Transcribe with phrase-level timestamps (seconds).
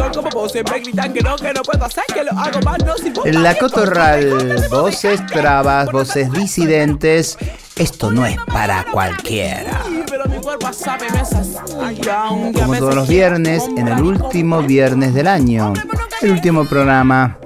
[0.00, 2.78] son como vos siempre gritan que no, que no puedo hacer, que lo hago mal,
[2.84, 7.36] no sirvo La Cotorral, voces trabas, voces disidentes.
[7.76, 9.82] Esto no es para cualquiera.
[12.54, 15.72] Como todos los viernes, en el último viernes del año.
[16.20, 17.38] El último programa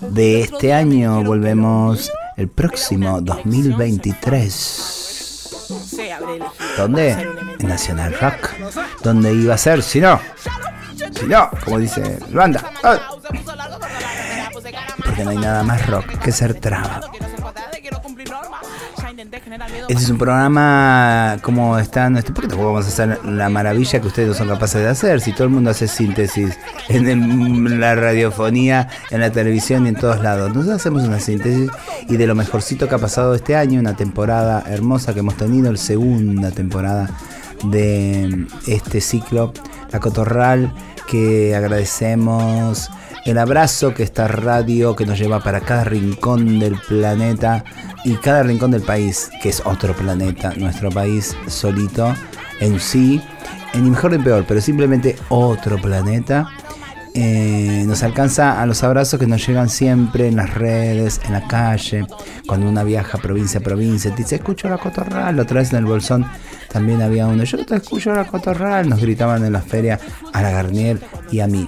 [0.00, 1.22] de este año.
[1.24, 4.56] Volvemos el próximo 2023.
[5.86, 6.42] se abre el
[6.76, 7.10] ¿Dónde?
[7.58, 8.50] En Nacional Rock.
[9.02, 9.82] ¿Dónde iba a ser?
[9.82, 10.20] Si no.
[11.28, 12.64] No, como dice la banda.
[12.82, 12.98] ¡Ay!
[15.04, 17.00] Porque no hay nada más rock que ser traba.
[19.88, 22.16] Este es un programa como están.
[22.16, 24.88] este, ¿Por qué tampoco vamos a hacer la maravilla que ustedes no son capaces de
[24.88, 25.20] hacer?
[25.20, 26.56] Si todo el mundo hace síntesis
[26.88, 30.48] en el- la radiofonía, en la televisión y en todos lados.
[30.54, 31.70] Nosotros hacemos una síntesis
[32.08, 35.70] y de lo mejorcito que ha pasado este año, una temporada hermosa que hemos tenido,
[35.72, 37.10] la segunda temporada
[37.64, 39.52] de este ciclo,
[39.92, 40.72] La Cotorral,
[41.10, 42.88] que agradecemos
[43.24, 47.64] el abrazo que esta radio que nos lleva para cada rincón del planeta
[48.04, 52.14] y cada rincón del país, que es otro planeta, nuestro país solito
[52.60, 53.20] en sí,
[53.74, 56.48] en mejor ni peor, pero simplemente otro planeta.
[57.14, 61.46] Eh, nos alcanza a los abrazos que nos llegan siempre en las redes, en la
[61.48, 62.06] calle,
[62.46, 65.86] cuando una viaja provincia a provincia, te dice, escucho la cotorral, otra vez en el
[65.86, 66.24] bolsón
[66.72, 69.98] también había uno, yo te escucho la cotorral, nos gritaban en la feria
[70.32, 71.00] a la Garnier
[71.32, 71.66] y a mí.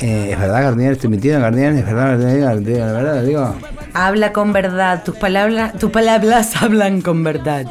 [0.00, 0.92] Eh, ¿Es verdad, Garnier?
[0.92, 1.74] ¿Estoy mintiendo, Garnier?
[1.74, 2.78] ¿Es verdad, Garnier?
[2.78, 3.22] ¿La verdad?
[3.22, 3.54] Digo,
[3.92, 7.66] Habla con verdad, tus palabras, tus palabras hablan con verdad.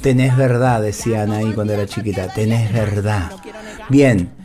[0.00, 2.28] Tenés verdad, decía Anaí cuando era chiquita.
[2.28, 3.30] Tenés verdad.
[3.88, 4.39] Bien.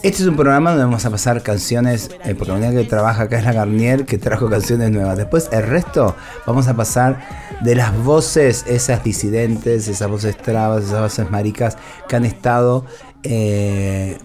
[0.00, 3.38] Este es un programa donde vamos a pasar canciones, eh, porque la que trabaja acá
[3.38, 5.16] es la Garnier, que trajo canciones nuevas.
[5.16, 6.14] Después, el resto,
[6.46, 7.18] vamos a pasar
[7.62, 12.86] de las voces, esas disidentes, esas voces trabas, esas voces maricas, que han estado
[13.24, 14.18] eh,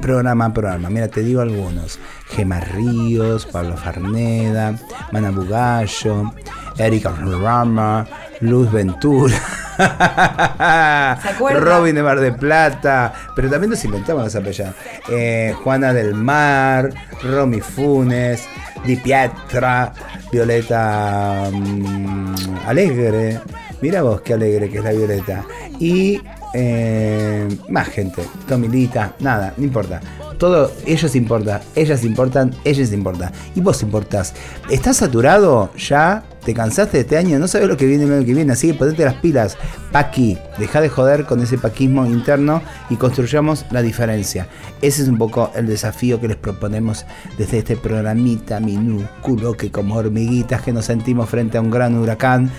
[0.00, 0.90] programa a programa.
[0.90, 1.98] Mira, te digo algunos.
[2.28, 4.78] Gemma Ríos, Pablo Farneda,
[5.10, 6.32] Mana Bugallo,
[6.78, 8.06] Erika Rama,
[8.40, 9.34] Luz Ventura?
[11.38, 14.74] Robin de Mar de Plata, pero también nos inventamos las apellidas.
[15.10, 16.90] Eh, Juana del Mar,
[17.22, 18.46] Romy Funes,
[18.84, 19.92] Di Pietra,
[20.30, 22.34] Violeta mm,
[22.66, 23.40] Alegre.
[23.80, 25.44] Mira vos qué alegre que es la Violeta.
[25.78, 26.20] Y
[26.54, 30.00] eh, más gente, Tomilita, nada, no importa.
[30.38, 33.32] Todo, ellos importan, ellas importan, ellos importan.
[33.54, 34.34] Y vos importás.
[34.70, 36.22] ¿Estás saturado ya?
[36.44, 37.38] ¿Te cansaste de este año?
[37.38, 38.52] ¿No sabes lo que viene el año que viene?
[38.52, 39.56] Así que ponete las pilas.
[39.92, 42.60] Paqui, deja de joder con ese paquismo interno
[42.90, 44.46] y construyamos la diferencia.
[44.82, 47.06] Ese es un poco el desafío que les proponemos
[47.38, 52.50] desde este programita minúsculo que como hormiguitas que nos sentimos frente a un gran huracán.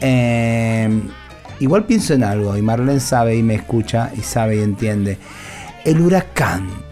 [0.00, 1.00] Eh,
[1.60, 5.16] igual pienso en algo y Marlene sabe y me escucha y sabe y entiende.
[5.86, 6.89] El huracán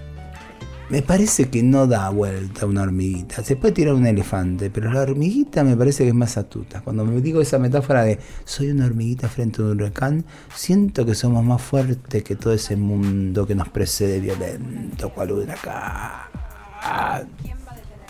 [0.91, 3.43] me parece que no da vuelta una hormiguita.
[3.45, 6.81] Se puede tirar un elefante, pero la hormiguita me parece que es más astuta.
[6.81, 11.15] Cuando me digo esa metáfora de soy una hormiguita frente a un huracán, siento que
[11.15, 16.29] somos más fuertes que todo ese mundo que nos precede violento, cual huracán.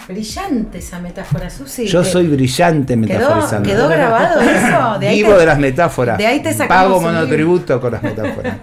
[0.06, 1.86] Brillante esa metáfora, Susi.
[1.86, 3.68] Yo soy brillante ¿Quedó, metaforizando.
[3.68, 4.98] quedó grabado eso?
[5.00, 6.16] De Vivo te- de las metáforas.
[6.16, 8.56] de ahí te Pago monotributo con las metáforas.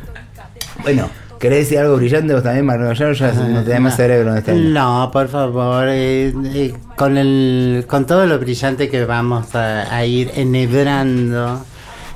[0.82, 1.08] bueno,
[1.48, 2.66] ¿querés decir algo brillante vos también?
[2.94, 4.70] Ya ya no tenés más cerebro en este año.
[4.70, 10.04] No, por favor, eh, eh, con, el, con todo lo brillante que vamos a, a
[10.04, 11.64] ir enhebrando,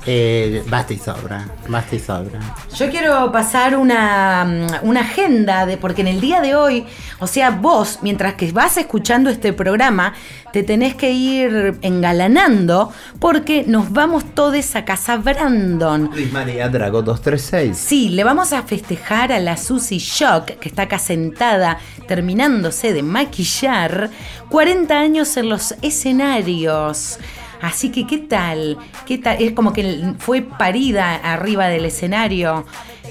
[0.05, 2.39] eh, basta y sobra, basta y sobra.
[2.75, 6.85] Yo quiero pasar una, mm, una agenda de porque en el día de hoy,
[7.19, 10.13] o sea, vos, mientras que vas escuchando este programa,
[10.51, 16.09] te tenés que ir engalanando porque nos vamos todos a casa Brandon.
[16.13, 17.77] Luis María Drago 236.
[17.77, 23.01] Sí, le vamos a festejar a la Susy Shock, que está acá sentada terminándose de
[23.01, 24.09] maquillar,
[24.49, 27.17] 40 años en los escenarios.
[27.61, 28.77] Así que, ¿qué tal?
[29.05, 29.41] ¿Qué tal?
[29.41, 32.65] Es como que fue parida arriba del escenario.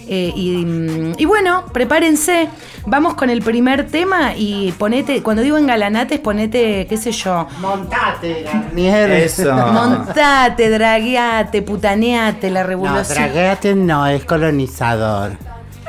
[0.08, 2.48] Eh, y, mm, y bueno, prepárense.
[2.86, 8.42] Vamos con el primer tema y ponete, cuando digo engalanates, ponete, qué sé yo, Montate,
[8.42, 9.10] Garnier.
[9.10, 9.54] Eso.
[9.72, 13.04] montate, dragueate, putaneate, la No, revolución.
[13.14, 15.32] traguete no, es colonizador.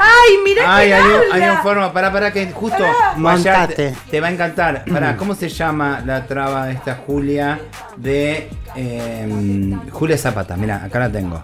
[0.01, 2.83] ¡Ay, mirá Ay, que hay, un- hay un forma, pará, pará, que justo
[3.17, 3.73] Montate.
[3.75, 4.83] te, te va a encantar.
[4.91, 7.59] Pará, ¿cómo se llama la traba de esta Julia
[7.97, 10.57] de eh, Julia Zapata?
[10.57, 11.43] Mira, acá la tengo.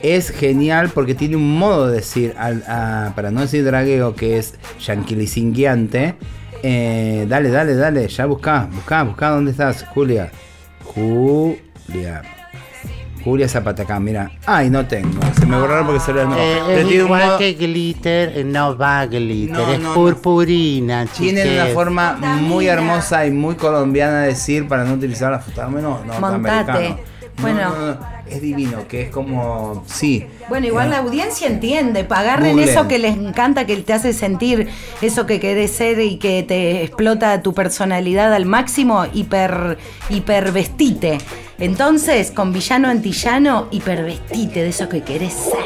[0.00, 4.38] Es genial porque tiene un modo de decir, al- a- para no decir dragueo, que
[4.38, 6.14] es yanquilisinguiante.
[6.62, 10.30] Eh, dale, dale, dale, ya buscá, buscá, buscá dónde estás, Julia.
[10.84, 12.22] Julia.
[13.24, 14.30] Julia Zapatacán, mira.
[14.46, 15.20] Ay, no tengo.
[15.38, 16.26] Se me borraron porque se lo Eh,
[16.66, 19.88] Pero es tiene un igual modo- que glitter, eh, no va glitter, No, es no,
[19.88, 19.94] no.
[19.94, 25.38] purpurina, Tienen una forma muy hermosa y muy colombiana de decir para no utilizar la.
[25.68, 26.20] No, no, Montate.
[26.20, 26.80] norteamericano.
[27.38, 27.60] No, Bueno.
[27.70, 27.98] no, no,
[28.28, 29.84] es divino, que es como.
[29.86, 30.26] Sí.
[30.48, 32.04] Bueno, igual Eh, la audiencia entiende.
[32.10, 32.68] Agarren Googleen.
[32.68, 34.68] eso que les encanta, que te hace sentir
[35.02, 39.78] eso que querés ser y que te explota tu personalidad al máximo, hiper,
[40.10, 41.18] hipervestite.
[41.60, 45.58] Entonces, con villano antillano, hipervestite de eso que querés ser.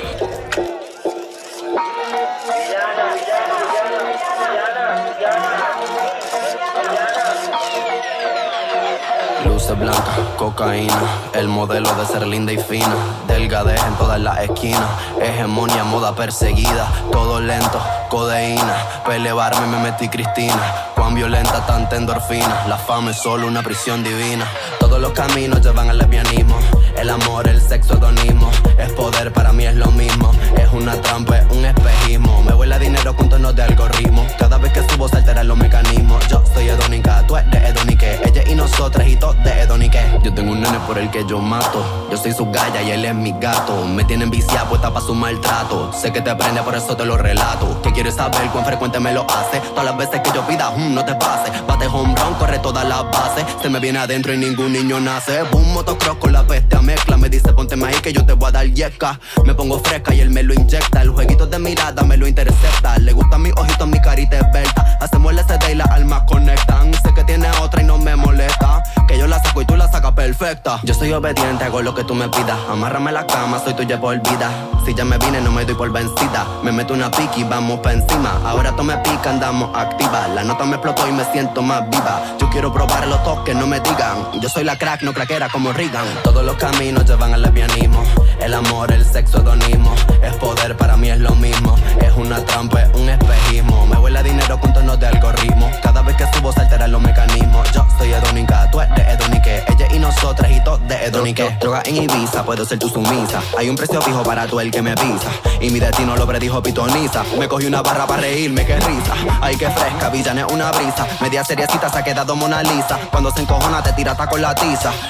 [9.45, 11.03] Luces blancas, cocaína,
[11.35, 12.97] el modelo de ser linda y fina,
[13.29, 14.89] delgadez en todas las esquinas,
[15.21, 17.79] hegemonia, moda perseguida, todo lento,
[18.09, 23.63] codeína, para elevarme me metí Cristina, cuán violenta tanta endorfina, la fama es solo una
[23.63, 24.47] prisión divina,
[24.93, 26.59] todos los caminos llevan al lesbianismo,
[26.99, 31.39] el amor, el sexo, hedonismo, es poder, para mí es lo mismo, es una trampa,
[31.39, 35.17] es un espejismo, me vuela dinero con tonos de algoritmo, cada vez que subo se
[35.17, 39.63] alteran los mecanismos, yo soy hedónica, tú eres hedonique, ella y nosotras y todos de
[39.63, 42.91] hedonique, yo tengo un nene por el que yo mato, yo soy su galla y
[42.91, 46.61] él es mi gato, me tienen viciada puesta para su maltrato, sé que te aprende
[46.61, 49.97] por eso te lo relato, que quieres saber cuán frecuente me lo hace, todas las
[49.97, 53.47] veces que yo pida, hum, no te pase, bate home run, corre todas las bases,
[53.63, 57.29] se me viene adentro y ningún niño nace, boom, motocross con la bestia mezcla, me
[57.29, 60.31] dice ponte maíz que yo te voy a dar yesca, me pongo fresca y él
[60.31, 64.01] me lo inyecta, el jueguito de mirada me lo intercepta, le gustan mis ojitos, mi
[64.01, 67.85] carita es velta, hacemos el SD y las almas conectan, sé que tiene otra y
[67.85, 71.63] no me molesta, que yo la saco y tú la sacas perfecta, yo soy obediente,
[71.63, 74.51] hago lo que tú me pidas, amárrame la cama, soy tuya por vida,
[74.85, 77.93] si ya me vine no me doy por vencida, me meto una piqui, vamos pa'
[77.93, 81.89] encima, ahora tú me pica, andamos activa, la nota me explotó y me siento más
[81.89, 85.49] viva, yo quiero probar los toques, no me digan, yo soy la crack, no craquera
[85.49, 88.03] como Reagan, todos los caminos llevan al lesbianismo,
[88.41, 92.83] el amor, el sexo, hedonismo, es poder, para mí es lo mismo, es una trampa,
[92.83, 96.53] es un espejismo, me huele a dinero con tonos de algoritmo, cada vez que subo
[96.53, 100.87] se alteran los mecanismos, yo soy hedónica, tú eres hedonique, ella y nosotras y todos
[100.89, 104.61] de hedonique, droga en Ibiza, puedo ser tu sumisa, hay un precio fijo para tú
[104.61, 105.31] el que me pisa,
[105.61, 109.57] y mi destino lo predijo pitoniza, me cogí una barra para reírme, qué risa, ay
[109.57, 113.43] que fresca, villana es una brisa, media seriecita se ha quedado Mona Lisa, cuando se
[113.43, 114.55] encojona te tira hasta con la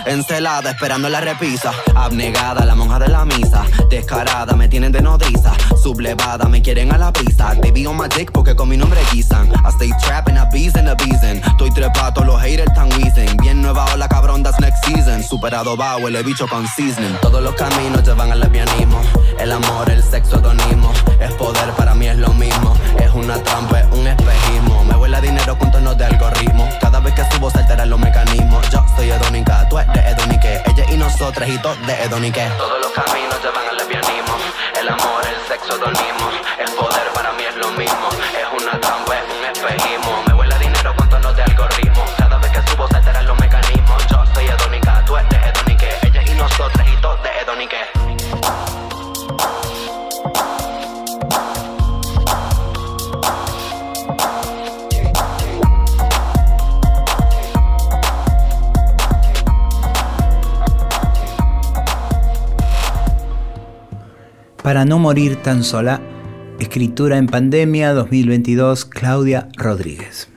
[0.06, 5.52] encelada esperando la repisa, abnegada la monja de la misa, descarada me tienen de nodriza,
[5.82, 9.48] sublevada me quieren a la prisa, baby on my dick porque con mi nombre guisan,
[9.48, 13.84] I stay trapping, a bees and a estoy trepato, los haters tan wheezing, bien nueva
[13.92, 18.32] ola cabrón, that's next season, superado va, huele bicho con seasoning, todos los caminos llevan
[18.32, 19.02] al lesbianismo,
[19.38, 23.80] el amor, el sexo, hedonismo, es poder, para mí es lo mismo, es una trampa,
[23.80, 27.50] es un espejismo, me huele a dinero con tonos de algoritmo, cada vez que subo
[27.50, 31.86] se alteran los mecanismos, yo soy hedónica, tú eres hedonique, ella y nosotras y todos
[31.86, 34.36] de hedonique, todos los caminos llevan al lesbianismo,
[34.80, 38.08] el amor, el sexo, hedonismo, el poder, para mí es lo mismo,
[38.40, 42.38] es una trampa, es un espejismo, me huele a dinero con tonos de algoritmo, cada
[42.38, 46.34] vez que subo se alteran los mecanismos, yo soy hedónica, tú eres hedonique, ella y
[46.36, 48.01] nosotras y todos de hedonique.
[64.62, 66.00] Para no morir tan sola,
[66.60, 70.28] escritura en pandemia 2022, Claudia Rodríguez.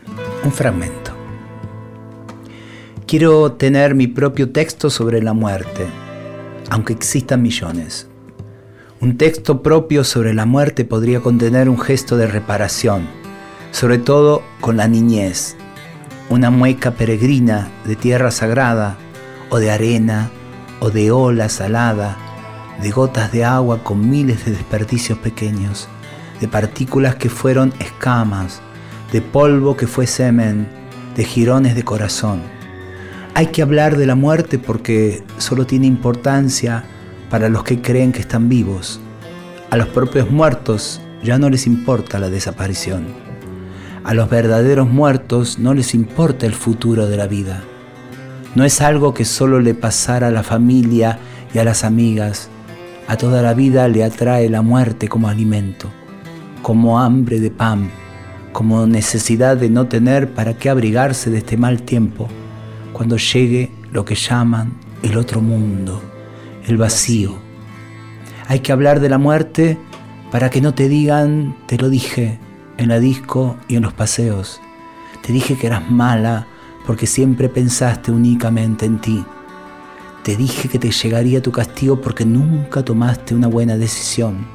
[0.43, 1.11] Un fragmento.
[3.05, 5.85] Quiero tener mi propio texto sobre la muerte,
[6.71, 8.07] aunque existan millones.
[8.99, 13.07] Un texto propio sobre la muerte podría contener un gesto de reparación,
[13.69, 15.55] sobre todo con la niñez,
[16.31, 18.97] una mueca peregrina de tierra sagrada,
[19.51, 20.31] o de arena,
[20.79, 22.24] o de ola salada,
[22.81, 25.87] de gotas de agua con miles de desperdicios pequeños,
[26.39, 28.61] de partículas que fueron escamas,
[29.11, 30.67] de polvo que fue semen,
[31.15, 32.41] de jirones de corazón.
[33.33, 36.83] Hay que hablar de la muerte porque solo tiene importancia
[37.29, 38.99] para los que creen que están vivos.
[39.71, 43.07] A los propios muertos ya no les importa la desaparición.
[44.03, 47.63] A los verdaderos muertos no les importa el futuro de la vida.
[48.53, 51.19] No es algo que solo le pasara a la familia
[51.53, 52.49] y a las amigas.
[53.07, 55.89] A toda la vida le atrae la muerte como alimento,
[56.63, 57.91] como hambre de pan,
[58.51, 62.27] como necesidad de no tener para qué abrigarse de este mal tiempo,
[62.93, 66.01] cuando llegue lo que llaman el otro mundo,
[66.65, 67.35] el vacío.
[68.47, 69.77] Hay que hablar de la muerte
[70.31, 72.39] para que no te digan, te lo dije,
[72.77, 74.61] en la disco y en los paseos.
[75.21, 76.47] Te dije que eras mala
[76.85, 79.23] porque siempre pensaste únicamente en ti.
[80.25, 84.47] Te dije que te llegaría tu castigo porque nunca tomaste una buena decisión.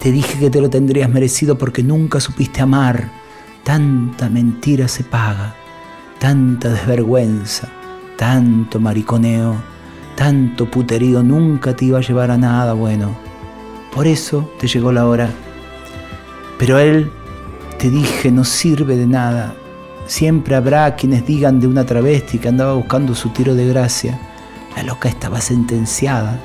[0.00, 3.12] Te dije que te lo tendrías merecido porque nunca supiste amar.
[3.62, 5.54] Tanta mentira se paga,
[6.18, 7.68] tanta desvergüenza,
[8.16, 9.54] tanto mariconeo,
[10.16, 13.14] tanto puterío nunca te iba a llevar a nada bueno.
[13.94, 15.28] Por eso te llegó la hora.
[16.58, 17.10] Pero él,
[17.78, 19.56] te dije, no sirve de nada.
[20.06, 24.18] Siempre habrá quienes digan de una travesti que andaba buscando su tiro de gracia.
[24.76, 26.38] La loca estaba sentenciada.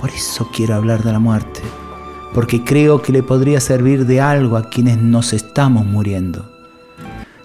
[0.00, 1.60] Por eso quiero hablar de la muerte.
[2.34, 6.50] Porque creo que le podría servir de algo a quienes nos estamos muriendo.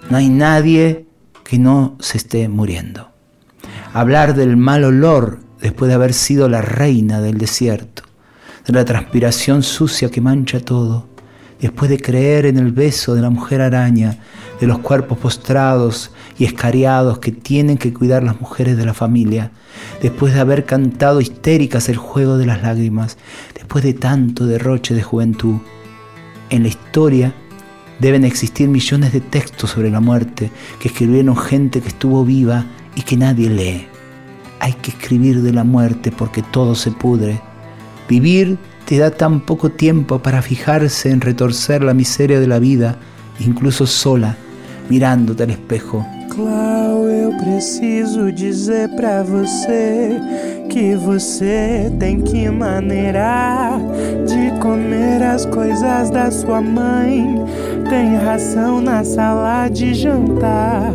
[0.09, 1.05] No hay nadie
[1.43, 3.09] que no se esté muriendo.
[3.93, 8.03] Hablar del mal olor después de haber sido la reina del desierto,
[8.65, 11.07] de la transpiración sucia que mancha todo,
[11.59, 14.19] después de creer en el beso de la mujer araña,
[14.59, 19.51] de los cuerpos postrados y escariados que tienen que cuidar las mujeres de la familia,
[20.01, 23.17] después de haber cantado histéricas el juego de las lágrimas,
[23.53, 25.57] después de tanto derroche de juventud.
[26.49, 27.33] En la historia
[27.99, 33.01] deben existir millones de textos sobre la muerte que escribieron gente que estuvo viva y
[33.01, 33.87] que nadie lee.
[34.59, 37.41] Hay que escribir de la muerte porque todo se pudre.
[38.07, 42.97] Vivir te da tan poco tiempo para fijarse en retorcer la miseria de la vida,
[43.39, 44.37] incluso sola,
[44.89, 46.05] mirándote al espejo.
[46.29, 50.19] Clau, eu preciso dizer pra você
[50.69, 53.79] que você tem que maneirar
[54.27, 57.25] de comer as coisas da sua mãe.
[57.89, 60.93] Tem ração na sala de jantar.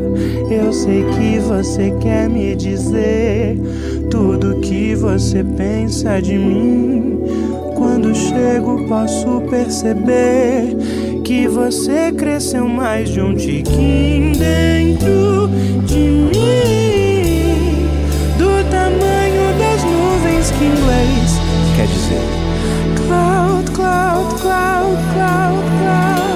[0.51, 3.59] Eu sei que você quer me dizer
[4.11, 7.19] tudo que você pensa de mim.
[7.77, 10.77] Quando chego, posso perceber
[11.31, 15.49] que você cresceu mais de um tiquinho dentro
[15.87, 17.87] de mim,
[18.37, 21.39] do tamanho das nuvens que inglês
[21.77, 22.27] Quer dizer,
[23.07, 26.30] Cloud, cloud, cloud, cloud, cloud.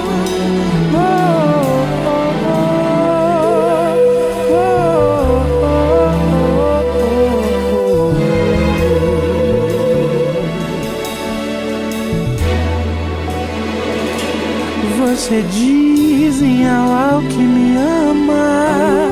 [15.25, 19.09] Você diz em Alá que me ama.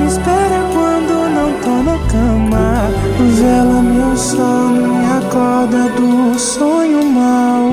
[0.00, 2.90] Me espera quando não tô na cama.
[3.36, 7.70] Vela meu sono, me acorda do sonho mau.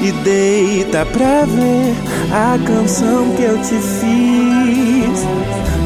[0.00, 1.94] E deita pra ver
[2.32, 5.26] a canção que eu te fiz.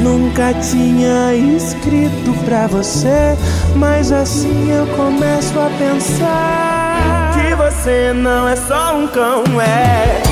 [0.01, 3.37] Nunca tinha escrito pra você,
[3.75, 10.28] mas assim eu começo a pensar que você não é só um cão, é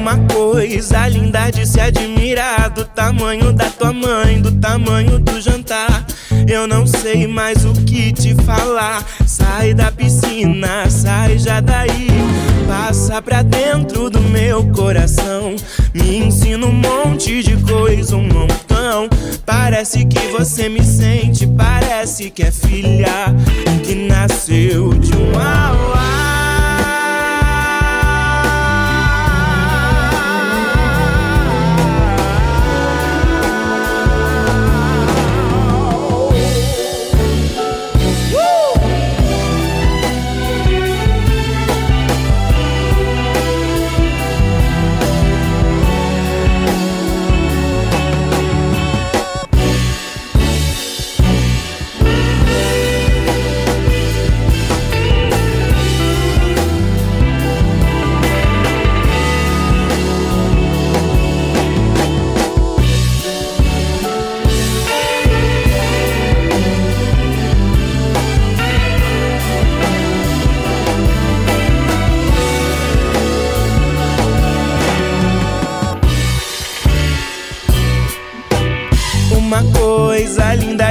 [0.00, 6.06] uma coisa linda de se admirar do tamanho da tua mãe, do tamanho do jantar.
[6.48, 9.04] Eu não sei mais o que te falar.
[9.26, 12.08] Sai da piscina, sai já daí.
[12.66, 15.54] Passa pra dentro do meu coração.
[15.92, 19.06] Me ensina um monte de coisa, um montão.
[19.44, 23.34] Parece que você me sente, parece que é filha
[23.84, 25.99] que nasceu de um auá.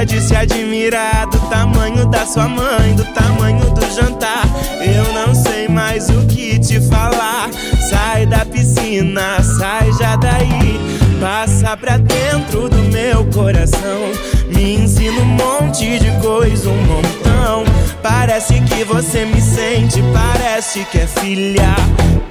[0.04, 4.44] De se admirar do tamanho da sua mãe, do tamanho do jantar.
[4.80, 7.50] Eu não sei mais o que te falar.
[7.88, 10.80] Sai da piscina, sai já daí.
[11.20, 14.10] Passa pra dentro do meu coração.
[14.48, 17.64] Me ensina um monte de coisa, um montão.
[18.02, 21.74] Parece que você me sente, parece que é filha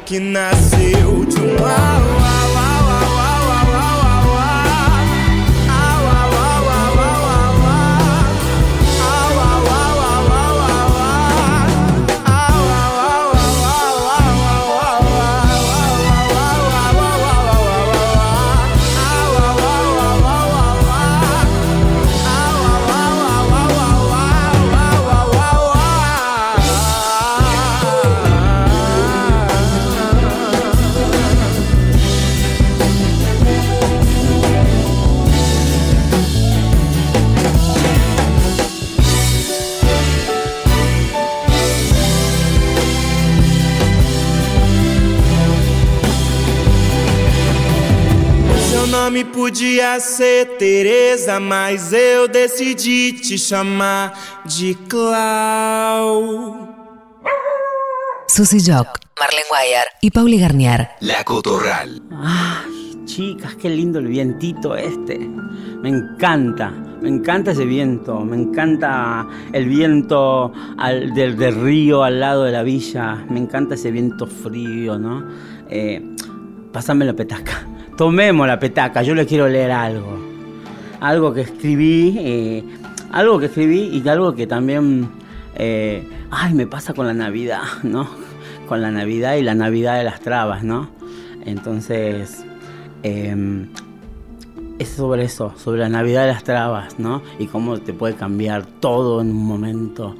[0.06, 2.79] que nasceu de um au, au, au,
[49.10, 54.14] nome podia ser Teresa, mas eu decidi te chamar
[54.46, 56.70] de Clau.
[58.28, 60.90] Susy Jock, Marlene Guayar y Pauli Garnier.
[61.02, 62.04] La Cotorral.
[62.12, 65.18] Ay, chicas, qué lindo el vientito este.
[65.18, 66.70] Me encanta,
[67.02, 72.52] me encanta ese viento, me encanta el viento al- del, del río al lado de
[72.52, 75.26] la villa, me encanta ese viento frío, ¿no?
[75.68, 76.16] Eh,
[76.72, 77.66] pásame la petaca,
[78.00, 80.18] tomemos la petaca, yo le quiero leer algo.
[81.02, 82.64] Algo que escribí, eh,
[83.12, 85.10] algo que escribí y algo que también,
[85.56, 88.08] eh, ay, me pasa con la Navidad, ¿no?
[88.70, 90.90] Con la Navidad y la Navidad de las trabas, ¿no?
[91.46, 92.46] Entonces,
[93.04, 93.68] em,
[94.80, 97.22] es sobre eso, sobre la Navidad de las trabas, ¿no?
[97.38, 100.16] Y cómo te puede cambiar todo en un momento,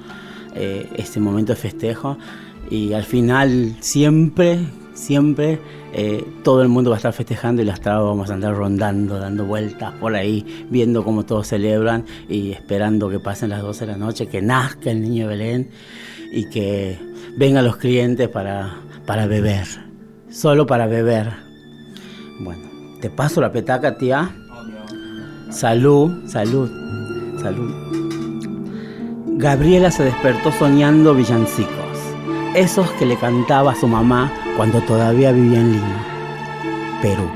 [0.54, 2.18] eh, ese momento de festejo.
[2.70, 4.60] Y al final, siempre,
[5.00, 5.60] siempre,
[5.94, 9.18] eh, todo el mundo va a estar festejando y las trabas vamos a andar rondando,
[9.18, 13.92] dando vueltas por ahí, viendo cómo todos celebran y esperando que pasen las 12 de
[13.94, 15.70] la noche, que nazca el niño Belén
[16.32, 17.00] y que
[17.38, 18.76] vengan los clientes para,
[19.06, 19.66] para beber,
[20.30, 21.32] solo para beber.
[22.42, 22.70] Bueno,
[23.02, 24.30] te paso la petaca, tía.
[25.50, 26.70] Salud, salud,
[27.42, 27.72] salud.
[29.38, 31.98] Gabriela se despertó soñando villancicos,
[32.56, 36.06] esos que le cantaba a su mamá cuando todavía vivía en Lima,
[37.02, 37.30] Perú.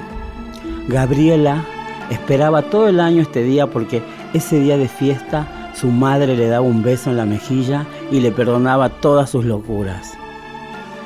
[0.90, 1.64] Gabriela
[2.10, 4.04] esperaba todo el año este día porque
[4.34, 8.34] ese día de fiesta su madre le daba un beso en la mejilla y le
[8.34, 10.18] perdonaba todas sus locuras.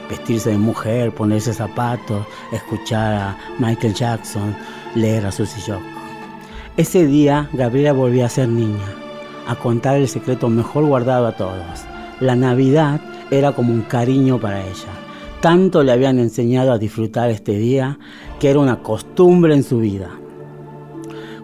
[0.10, 4.56] Vestirse de mujer, ponerse zapatos, escuchar a Michael Jackson,
[4.96, 5.84] leer a Susie Jock.
[6.78, 8.88] Ese día Gabriela volvió a ser niña,
[9.48, 11.86] a contar el secreto mejor guardado a todos.
[12.20, 15.07] La Navidad era como un cariño para ella.
[15.42, 18.00] Tanto le habían enseñado a disfrutar este día
[18.40, 20.10] que era una costumbre en su vida.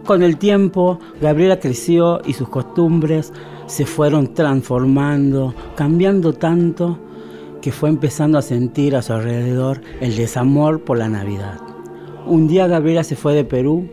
[0.05, 3.31] Con el tiempo, Gabriela creció y sus costumbres
[3.67, 6.99] se fueron transformando, cambiando tanto
[7.61, 11.59] que fue empezando a sentir a su alrededor el desamor por la Navidad.
[12.25, 13.87] Un día Gabriela se fue de Perú,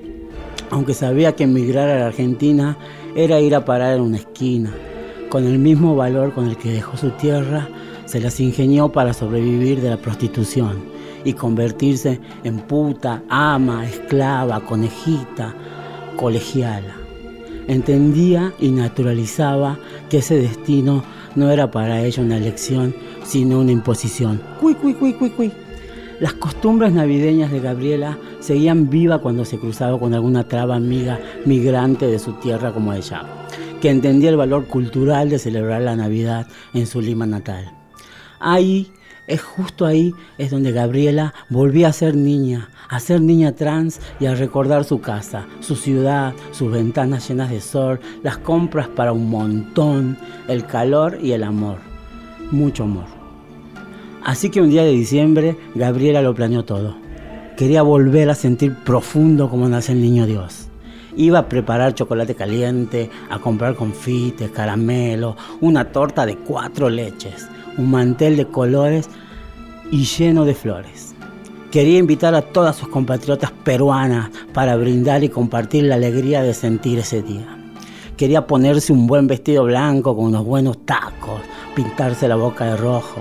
[0.71, 2.77] aunque sabía que emigrar a la Argentina
[3.15, 4.73] era ir a parar en una esquina.
[5.29, 7.69] Con el mismo valor con el que dejó su tierra,
[8.11, 10.79] se las ingenió para sobrevivir de la prostitución
[11.25, 15.55] y convertirse en puta, ama, esclava, conejita,
[16.17, 16.97] colegiala.
[17.69, 21.05] Entendía y naturalizaba que ese destino
[21.37, 24.43] no era para ella una elección, sino una imposición.
[24.61, 25.53] Cui, cui, cui, cui, cui.
[26.19, 32.09] Las costumbres navideñas de Gabriela seguían viva cuando se cruzaba con alguna traba amiga migrante
[32.09, 33.23] de su tierra como ella,
[33.81, 37.80] que entendía el valor cultural de celebrar la Navidad en su Lima natal.
[38.41, 38.91] Ahí,
[39.27, 44.27] es justo ahí, es donde Gabriela volvía a ser niña, a ser niña trans y
[44.27, 49.29] a recordar su casa, su ciudad, sus ventanas llenas de sol, las compras para un
[49.29, 50.17] montón,
[50.49, 51.79] el calor y el amor.
[52.51, 53.05] Mucho amor.
[54.25, 56.97] Así que un día de diciembre, Gabriela lo planeó todo.
[57.57, 60.69] Quería volver a sentir profundo como nace el niño Dios.
[61.15, 67.91] Iba a preparar chocolate caliente, a comprar confites, caramelos, una torta de cuatro leches, un
[67.91, 69.09] mantel de colores
[69.91, 71.15] y lleno de flores.
[71.71, 76.99] Quería invitar a todas sus compatriotas peruanas para brindar y compartir la alegría de sentir
[76.99, 77.57] ese día.
[78.17, 81.41] Quería ponerse un buen vestido blanco con unos buenos tacos,
[81.75, 83.21] pintarse la boca de rojo.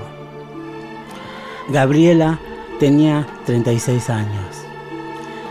[1.69, 2.39] Gabriela
[2.79, 4.65] tenía 36 años.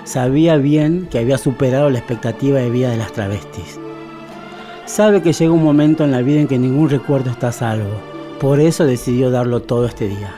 [0.02, 3.78] Sabía bien que había superado la expectativa de vida de las travestis.
[4.86, 8.17] Sabe que llega un momento en la vida en que ningún recuerdo está a salvo.
[8.40, 10.32] Por eso decidió darlo todo este día.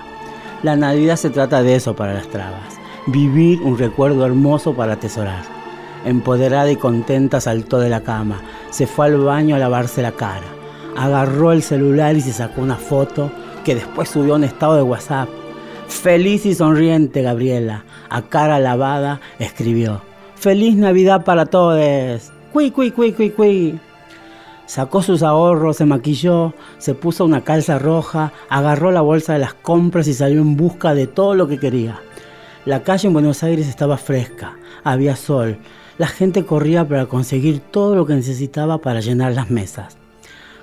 [0.62, 2.78] La Navidad se trata de eso para las trabas.
[3.06, 5.42] Vivir un recuerdo hermoso para atesorar.
[6.06, 8.40] Empoderada y contenta saltó de la cama.
[8.70, 10.46] Se fue al baño a lavarse la cara.
[10.96, 13.30] Agarró el celular y se sacó una foto
[13.64, 15.28] que después subió a un estado de WhatsApp.
[15.88, 20.00] Feliz y sonriente Gabriela, a cara lavada, escribió.
[20.36, 22.32] Feliz Navidad para todos.
[22.52, 23.80] Cui, cui, cui, cui, cui.
[24.70, 29.52] Sacó sus ahorros, se maquilló, se puso una calza roja, agarró la bolsa de las
[29.52, 31.98] compras y salió en busca de todo lo que quería.
[32.66, 35.58] La calle en Buenos Aires estaba fresca, había sol,
[35.98, 39.98] la gente corría para conseguir todo lo que necesitaba para llenar las mesas.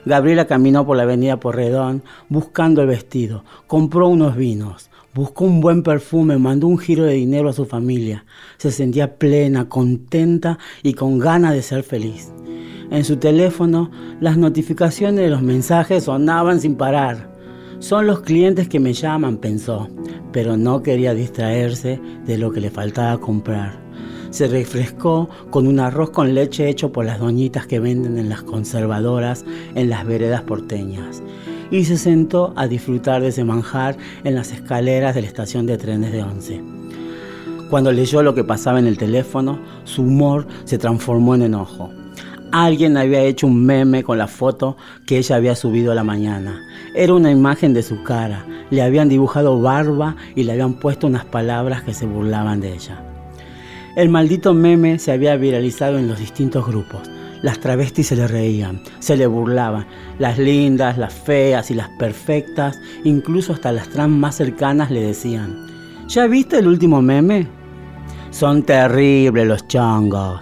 [0.06, 5.82] Gabriela caminó por la avenida Porredón buscando el vestido, compró unos vinos, buscó un buen
[5.82, 8.24] perfume, mandó un giro de dinero a su familia.
[8.58, 12.32] Se sentía plena, contenta y con ganas de ser feliz.
[12.92, 13.90] En su teléfono,
[14.22, 17.36] las notificaciones de los mensajes sonaban sin parar.
[17.80, 19.88] Son los clientes que me llaman, pensó,
[20.32, 23.88] pero no quería distraerse de lo que le faltaba comprar.
[24.30, 28.44] se refrescó con un arroz con leche hecho por las doñitas que venden en las
[28.44, 31.24] conservadoras en las veredas porteñas
[31.72, 35.78] y se sentó a disfrutar de ese manjar en las escaleras de la estación de
[35.78, 36.62] trenes de Once.
[37.70, 41.92] Cuando leyó lo que pasaba en el teléfono, su humor se transformó en enojo.
[42.52, 46.62] Alguien había hecho un meme con la foto que ella había subido a la mañana.
[46.96, 48.46] Era una imagen de su cara.
[48.70, 53.04] Le habían dibujado barba y le habían puesto unas palabras que se burlaban de ella.
[53.98, 57.02] El maldito meme se había viralizado en los distintos grupos.
[57.42, 59.86] Las travestis se le reían, se le burlaban.
[60.20, 65.68] Las lindas, las feas y las perfectas, incluso hasta las trans más cercanas le decían,
[66.08, 67.48] ¿ya viste el último meme?
[68.32, 70.42] Son terribles los chongos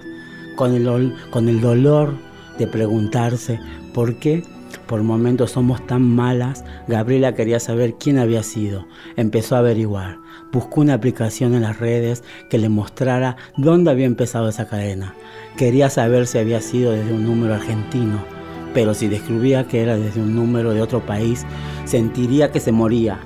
[0.55, 2.15] con el, con el dolor
[2.57, 3.59] de preguntarse
[3.93, 4.43] por qué
[4.87, 8.85] por momentos somos tan malas, Gabriela quería saber quién había sido.
[9.15, 10.19] Empezó a averiguar.
[10.51, 15.15] Buscó una aplicación en las redes que le mostrara dónde había empezado esa cadena.
[15.57, 18.25] Quería saber si había sido desde un número argentino,
[18.73, 21.45] pero si descubría que era desde un número de otro país,
[21.85, 23.19] sentiría que se moría.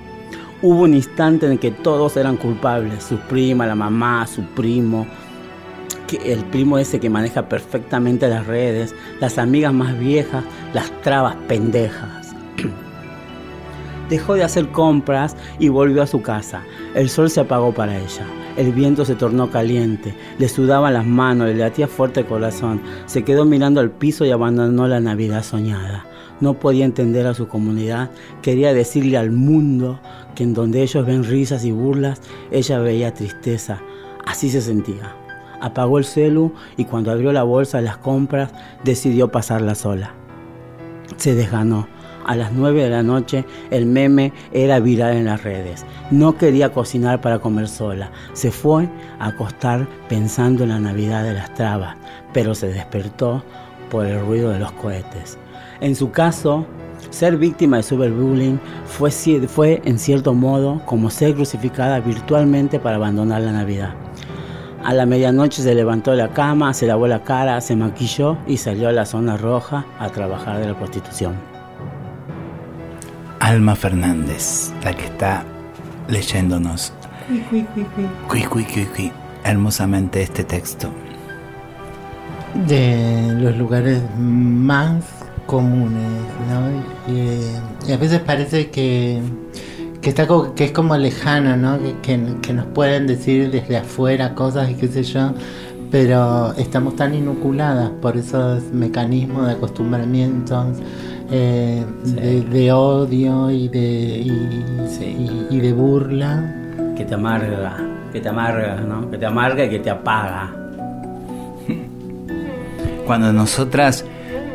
[0.61, 5.07] Hubo un instante en que todos eran culpables, su prima, la mamá, su primo,
[6.23, 12.18] el primo ese que maneja perfectamente las redes, las amigas más viejas, las trabas pendejas.
[14.09, 16.63] Dejó de hacer compras y volvió a su casa.
[16.95, 18.25] El sol se apagó para ella.
[18.57, 22.81] El viento se tornó caliente, le sudaban las manos, le latía fuerte el corazón.
[23.05, 26.05] Se quedó mirando al piso y abandonó la Navidad soñada.
[26.41, 28.09] No podía entender a su comunidad,
[28.41, 29.99] quería decirle al mundo
[30.35, 33.81] que en donde ellos ven risas y burlas, ella veía tristeza.
[34.25, 35.15] Así se sentía
[35.61, 38.51] apagó el celu y cuando abrió la bolsa de las compras
[38.83, 40.13] decidió pasarla sola.
[41.17, 41.87] Se desganó.
[42.29, 45.83] A las 9 de la noche el meme era viral en las redes.
[46.11, 48.11] No quería cocinar para comer sola.
[48.33, 48.87] Se fue
[49.17, 51.97] a acostar pensando en la Navidad de las trabas,
[52.31, 53.43] pero se despertó
[53.89, 55.39] por el ruido de los cohetes.
[55.81, 56.67] En su caso,
[57.09, 63.41] ser víctima de cyberbullying fue, fue en cierto modo como ser crucificada virtualmente para abandonar
[63.41, 63.95] la Navidad.
[64.83, 68.57] A la medianoche se levantó de la cama, se lavó la cara, se maquilló y
[68.57, 71.48] salió a la zona roja a trabajar de la prostitución.
[73.49, 75.43] Alma Fernández, la que está
[76.07, 76.93] leyéndonos
[79.43, 80.91] hermosamente este texto.
[82.67, 85.03] De los lugares más
[85.47, 87.11] comunes, ¿no?
[87.87, 89.19] y a veces parece que
[90.01, 91.79] que está que es como lejano, ¿no?
[92.01, 95.33] Que, nos pueden decir desde afuera cosas y qué sé yo,
[95.91, 100.77] pero estamos tan inoculadas por esos mecanismos de acostumbramientos,
[101.31, 103.79] eh, de, odio y de,
[105.49, 106.55] y, de burla.
[106.95, 107.77] Que te amarga,
[108.11, 109.09] que te amarga, ¿no?
[109.09, 110.53] Que te amarga y que te apaga.
[113.05, 114.05] Cuando nosotras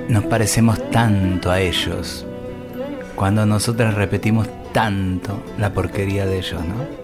[0.09, 2.27] nos parecemos tanto a ellos,
[3.17, 7.04] cuando nosotras repetimos tanto la porquería de ellos, ¿no?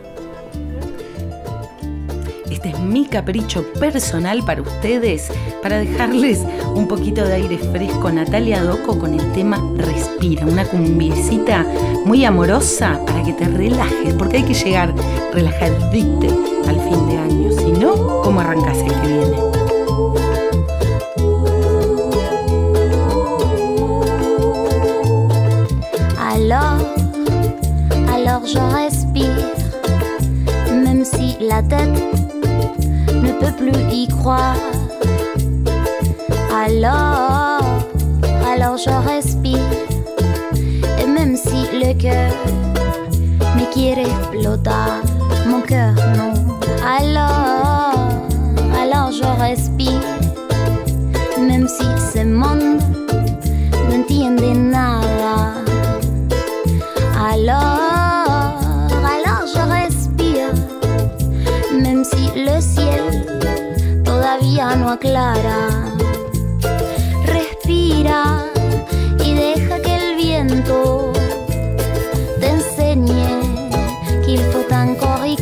[2.63, 6.45] Este es mi capricho personal para ustedes, para dejarles
[6.75, 8.13] un poquito de aire fresco.
[8.13, 11.65] Natalia Doco con el tema Respira, una cumbiecita
[12.05, 14.95] muy amorosa para que te relajes, porque hay que llegar
[15.33, 16.29] relajadite
[16.69, 17.51] al fin de año.
[17.51, 19.51] Si no, ¿cómo arrancas el que viene?
[28.47, 29.53] je respire,
[30.73, 32.30] même si la tête
[33.57, 34.57] plus y croire.
[36.53, 37.61] Alors,
[38.51, 39.59] alors je respire,
[40.99, 42.33] et même si le cœur
[43.57, 45.01] me quiere explotar,
[45.49, 46.33] mon cœur non.
[46.99, 47.95] Alors,
[48.83, 50.01] alors je respire,
[51.39, 52.81] même si ce monde
[54.55, 55.00] no.
[64.91, 65.69] Aclara.
[67.25, 68.45] Respira
[69.25, 71.13] y deja que el viento
[72.41, 73.41] te enseñe
[74.25, 75.37] qu'il faut encore y.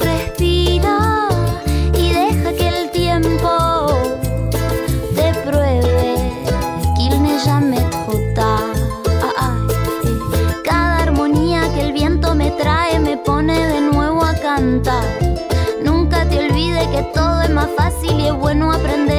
[0.00, 1.28] Respira
[1.94, 3.86] y deja que el tiempo
[5.16, 6.16] te pruebe
[6.96, 8.12] qu'il n'est jamais trop.
[10.64, 15.21] Cada armonía que el viento me trae me pone de nuevo a cantar
[16.92, 19.11] que todo es más fácil y es bueno aprender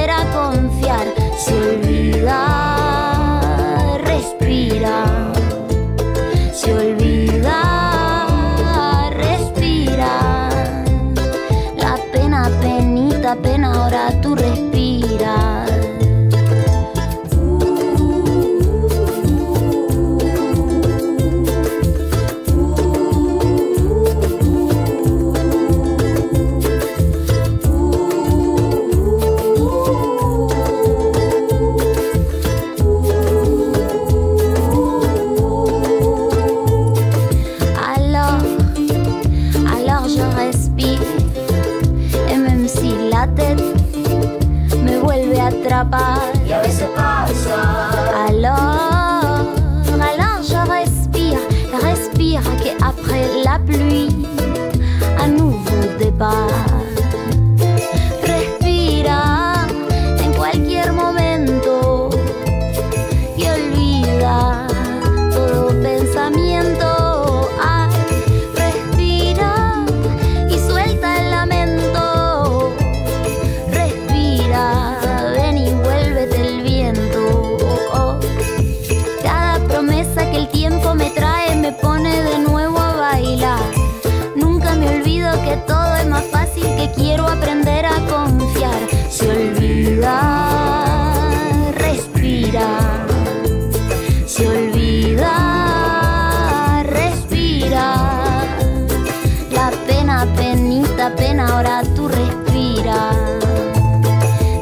[100.26, 103.12] pena, penita, pena, ahora tú respira.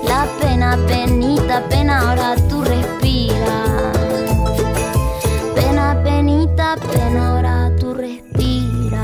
[0.03, 3.63] La pena, penita, pena, ahora tú respira.
[5.55, 9.01] Pena, penita, pena, ahora tú respira.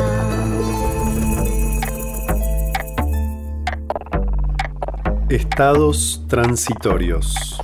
[5.30, 7.60] Estados transitorios.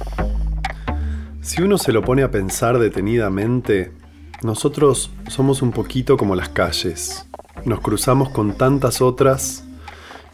[1.42, 3.92] Si uno se lo pone a pensar detenidamente,
[4.42, 7.28] nosotros somos un poquito como las calles.
[7.66, 9.64] Nos cruzamos con tantas otras,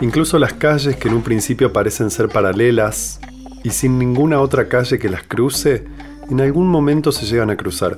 [0.02, 3.20] incluso las calles que en un principio parecen ser paralelas
[3.63, 5.86] y sin ninguna otra calle que las cruce,
[6.30, 7.98] en algún momento se llegan a cruzar.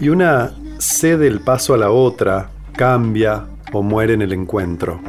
[0.00, 5.00] Y una cede el paso a la otra, cambia o muere en el encuentro.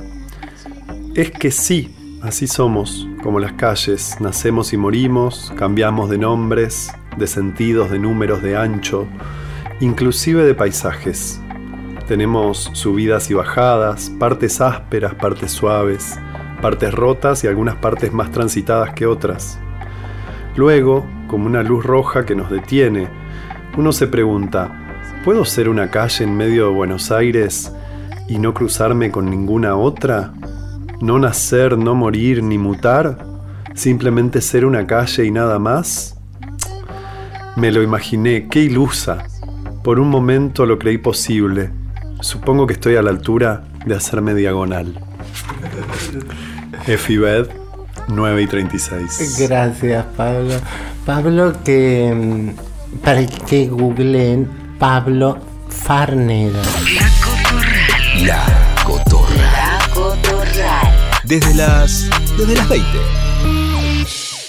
[1.15, 7.27] Es que sí, así somos, como las calles, nacemos y morimos, cambiamos de nombres, de
[7.27, 9.07] sentidos, de números, de ancho,
[9.79, 11.39] inclusive de paisajes.
[12.07, 16.19] Tenemos subidas y bajadas, partes ásperas, partes suaves,
[16.61, 19.59] partes rotas y algunas partes más transitadas que otras.
[20.55, 23.07] Luego, como una luz roja que nos detiene,
[23.77, 27.73] uno se pregunta, ¿puedo ser una calle en medio de Buenos Aires
[28.27, 30.33] y no cruzarme con ninguna otra?
[30.99, 33.25] ¿No nacer, no morir, ni mutar?
[33.73, 36.17] ¿Simplemente ser una calle y nada más?
[37.55, 39.25] Me lo imaginé, qué ilusa.
[39.83, 41.71] Por un momento lo creí posible.
[42.21, 44.99] Supongo que estoy a la altura de hacerme diagonal.
[46.87, 47.47] Efibed
[48.07, 49.37] 9 y 36.
[49.39, 50.53] Gracias, Pablo.
[51.05, 56.61] Pablo, que mm, para que googleen Pablo Farneda.
[58.23, 58.45] La
[58.85, 59.81] Cotorral.
[61.23, 62.09] Desde las.
[62.37, 62.87] desde las 20.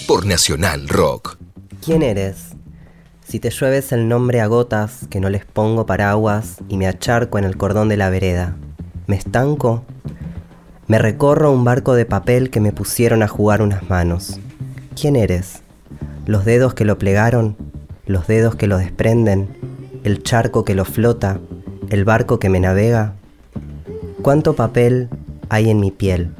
[0.07, 1.37] Por Nacional Rock.
[1.83, 2.52] ¿Quién eres?
[3.33, 7.39] Si te llueves el nombre a gotas, que no les pongo paraguas y me acharco
[7.39, 8.55] en el cordón de la vereda.
[9.07, 9.83] ¿Me estanco?
[10.85, 14.39] Me recorro un barco de papel que me pusieron a jugar unas manos.
[14.95, 15.63] ¿Quién eres?
[16.27, 17.57] ¿Los dedos que lo plegaron?
[18.05, 19.49] ¿Los dedos que lo desprenden?
[20.03, 21.39] ¿El charco que lo flota?
[21.89, 23.15] ¿El barco que me navega?
[24.21, 25.09] ¿Cuánto papel
[25.49, 26.35] hay en mi piel?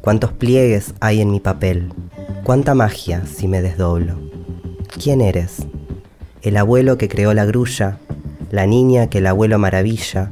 [0.00, 1.92] ¿Cuántos pliegues hay en mi papel?
[2.42, 4.18] ¿Cuánta magia si me desdoblo?
[5.00, 5.68] ¿Quién eres?
[6.46, 7.96] ¿El abuelo que creó la grulla?
[8.52, 10.30] ¿La niña que el abuelo maravilla?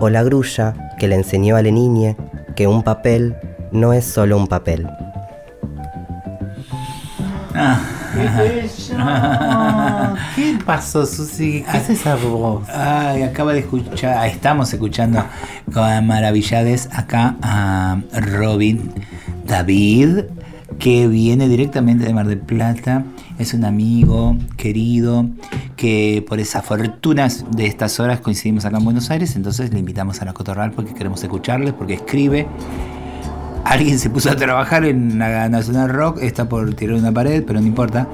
[0.00, 2.16] ¿O la grulla que le enseñó a la niña
[2.56, 3.36] que un papel
[3.70, 4.88] no es solo un papel?
[10.34, 11.62] ¿Qué pasó, Susi?
[11.70, 12.66] ¿Qué es esa voz?
[12.70, 15.22] Ay, acaba de escuchar, estamos escuchando
[15.70, 18.90] con maravillades acá a Robin
[19.44, 20.20] David,
[20.78, 23.04] que viene directamente de Mar del Plata.
[23.38, 25.26] Es un amigo querido
[25.76, 30.22] que por esas fortunas de estas horas coincidimos acá en Buenos Aires, entonces le invitamos
[30.22, 32.46] a la Cotorral porque queremos escucharles, porque escribe.
[33.64, 37.60] Alguien se puso a trabajar en la Nacional Rock, está por tirar una pared, pero
[37.60, 38.08] no importa.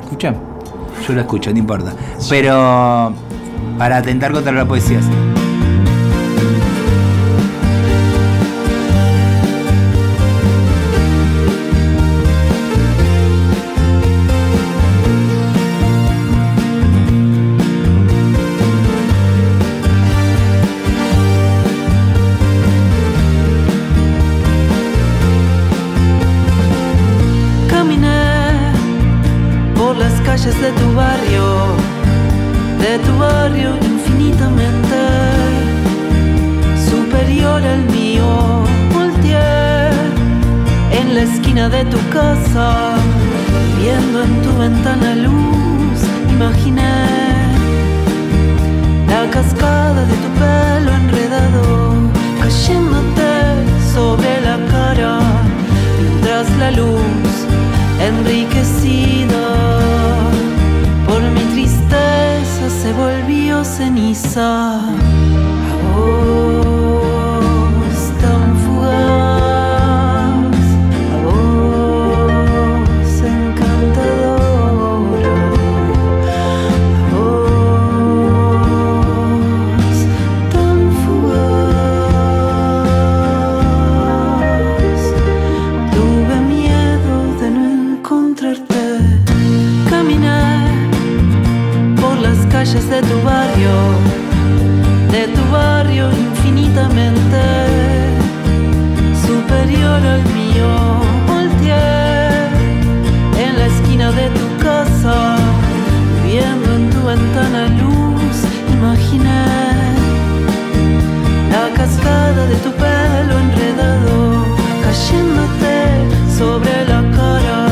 [0.00, 0.34] Escucha,
[1.06, 1.92] yo lo escucho, no importa.
[2.28, 3.12] Pero
[3.78, 5.00] para atentar contra la poesía.
[30.36, 31.46] Calles de tu barrio,
[32.82, 35.00] de tu barrio infinitamente
[36.90, 38.64] superior al mío.
[38.92, 39.90] Volteé
[40.98, 42.96] en la esquina de tu casa,
[43.78, 46.94] viendo en tu ventana luz, imaginé
[49.06, 51.62] la cascada de tu pelo enredado
[52.40, 53.32] cayéndote
[53.94, 55.20] sobre la cara
[56.00, 57.53] mientras la luz
[58.00, 59.44] enriquecida
[61.06, 64.80] por mi tristeza se volvió ceniza.
[64.80, 66.63] A
[101.26, 101.74] Volteé
[103.44, 105.36] en la esquina de tu casa,
[106.24, 108.36] viendo en tu ventana luz,
[108.72, 109.44] imaginé
[111.50, 114.44] la cascada de tu pelo enredado
[114.84, 115.78] cayéndote
[116.38, 117.68] sobre la cara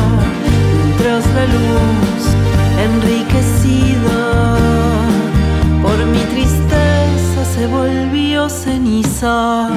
[0.75, 2.21] mientras la luz
[2.87, 4.19] enriquecida
[5.81, 9.69] por mi tristeza se volvió ceniza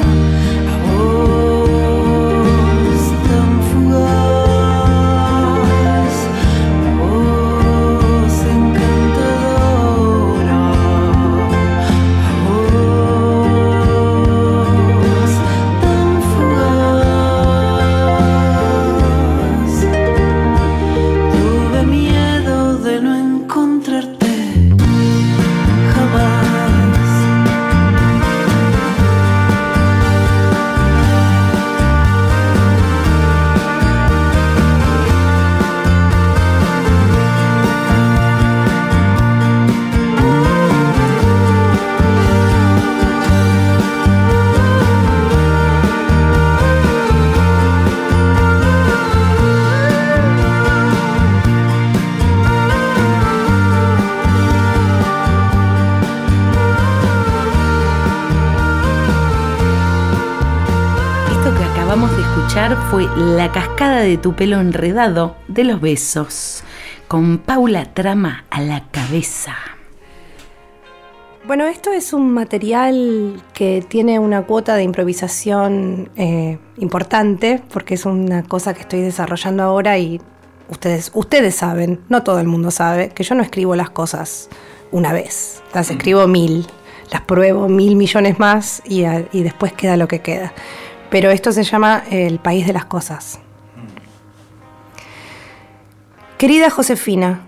[63.05, 66.65] La cascada de tu pelo enredado de los besos,
[67.09, 69.55] con Paula Trama a la cabeza.
[71.47, 78.07] Bueno, esto es un material que tiene una cuota de improvisación eh, importante, porque es
[78.07, 80.19] una cosa que estoy desarrollando ahora y
[80.71, 84.49] ustedes, ustedes saben, no todo el mundo sabe, que yo no escribo las cosas
[84.91, 86.67] una vez, las escribo mil,
[87.13, 90.55] las pruebo mil millones más y, y después queda lo que queda.
[91.11, 93.39] Pero esto se llama El País de las Cosas.
[96.39, 97.41] Querida Josefina,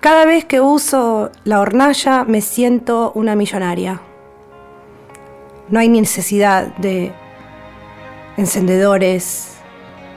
[0.00, 4.00] cada vez que uso la hornalla me siento una millonaria.
[5.68, 7.12] No hay necesidad de
[8.36, 9.58] encendedores,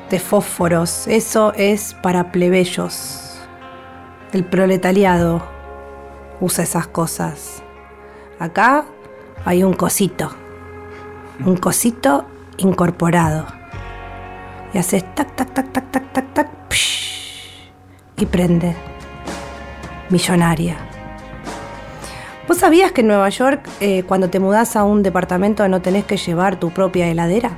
[0.10, 1.08] de fósforos.
[1.08, 3.38] Eso es para plebeyos.
[4.32, 5.44] El proletariado
[6.40, 7.62] usa esas cosas.
[8.40, 8.86] Acá
[9.46, 10.43] hay un cosito.
[11.46, 12.26] Un cosito
[12.56, 13.46] incorporado.
[14.74, 16.50] Y haces tac, tac, tac, tac, tac, tac, tac.
[18.16, 18.76] y prende
[20.10, 20.78] millonaria.
[22.48, 26.06] ¿Vos sabías que en Nueva York, eh, cuando te mudás a un departamento, no tenés
[26.06, 27.52] que llevar tu propia heladera?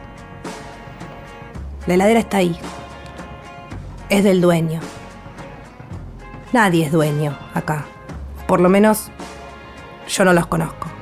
[1.86, 2.57] La heladera está ahí.
[4.09, 4.79] Es del dueño.
[6.53, 7.86] Nadie es dueño acá.
[8.47, 9.11] Por lo menos
[10.07, 10.94] yo no los conozco.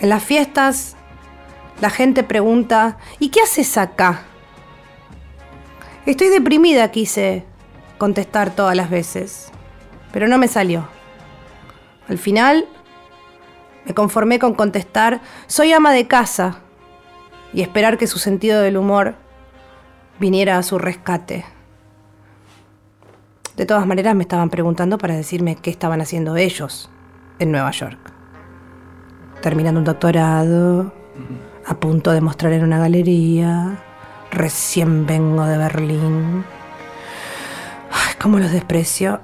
[0.00, 0.96] En las fiestas,
[1.80, 4.22] la gente pregunta, ¿y qué haces acá?
[6.06, 7.44] Estoy deprimida, quise
[7.98, 9.50] contestar todas las veces,
[10.12, 10.88] pero no me salió.
[12.08, 12.66] Al final,
[13.84, 16.62] me conformé con contestar, soy ama de casa,
[17.52, 19.16] y esperar que su sentido del humor
[20.18, 21.44] viniera a su rescate.
[23.56, 26.90] De todas maneras, me estaban preguntando para decirme qué estaban haciendo ellos
[27.38, 28.07] en Nueva York.
[29.40, 30.92] Terminando un doctorado,
[31.64, 33.78] a punto de mostrar en una galería,
[34.32, 36.44] recién vengo de Berlín.
[37.90, 39.20] Ay, cómo los desprecio.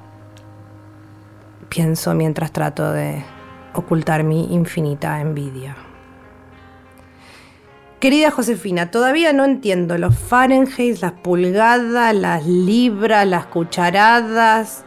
[1.69, 3.25] Pienso mientras trato de
[3.75, 5.77] ocultar mi infinita envidia.
[7.99, 14.85] Querida Josefina, todavía no entiendo los Fahrenheit, las pulgadas, las libras, las cucharadas.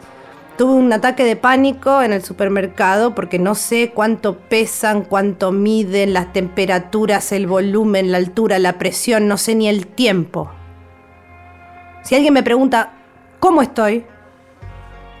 [0.58, 6.12] Tuve un ataque de pánico en el supermercado porque no sé cuánto pesan, cuánto miden,
[6.12, 10.50] las temperaturas, el volumen, la altura, la presión, no sé ni el tiempo.
[12.02, 12.94] Si alguien me pregunta
[13.38, 14.04] cómo estoy,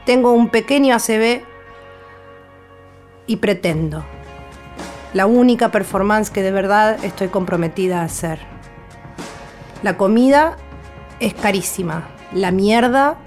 [0.04, 1.44] tengo un pequeño ACB
[3.28, 4.04] y pretendo.
[5.14, 8.40] La única performance que de verdad estoy comprometida a hacer.
[9.84, 10.56] La comida
[11.20, 13.18] es carísima, la mierda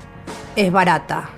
[0.57, 1.29] es barata.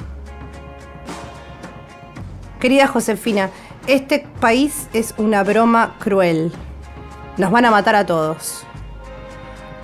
[2.64, 3.50] Querida Josefina,
[3.88, 6.54] este país es una broma cruel.
[7.36, 8.64] Nos van a matar a todos.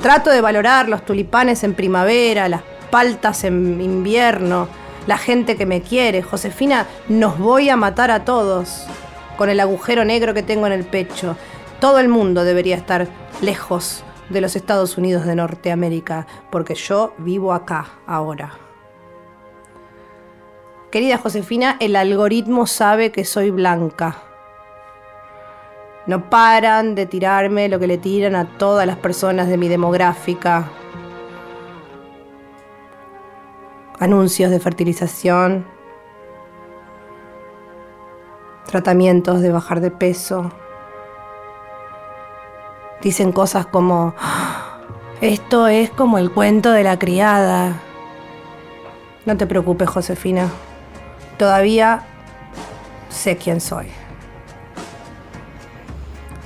[0.01, 4.69] Trato de valorar los tulipanes en primavera, las paltas en invierno,
[5.07, 6.21] la gente que me quiere.
[6.21, 8.85] Josefina, nos voy a matar a todos
[9.35, 11.35] con el agujero negro que tengo en el pecho.
[11.81, 13.09] Todo el mundo debería estar
[13.41, 18.68] lejos de los Estados Unidos de Norteamérica, porque yo vivo acá ahora.
[20.91, 24.23] Querida Josefina, el algoritmo sabe que soy blanca.
[26.07, 30.67] No paran de tirarme lo que le tiran a todas las personas de mi demográfica.
[33.99, 35.67] Anuncios de fertilización,
[38.65, 40.51] tratamientos de bajar de peso.
[43.03, 44.79] Dicen cosas como, "Ah,
[45.21, 47.73] esto es como el cuento de la criada.
[49.27, 50.49] No te preocupes, Josefina.
[51.39, 52.01] Todavía
[53.07, 53.87] sé quién soy.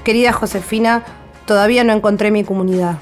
[0.04, 1.04] Querida Josefina,
[1.48, 3.00] todavía no encontré mi comunidad.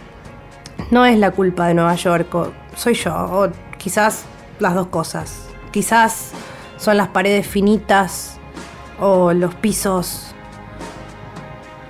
[0.90, 2.34] No es la culpa de Nueva York,
[2.78, 4.24] soy yo, o quizás
[4.60, 5.50] las dos cosas.
[5.72, 6.32] Quizás
[6.78, 8.38] son las paredes finitas
[8.98, 10.34] o los pisos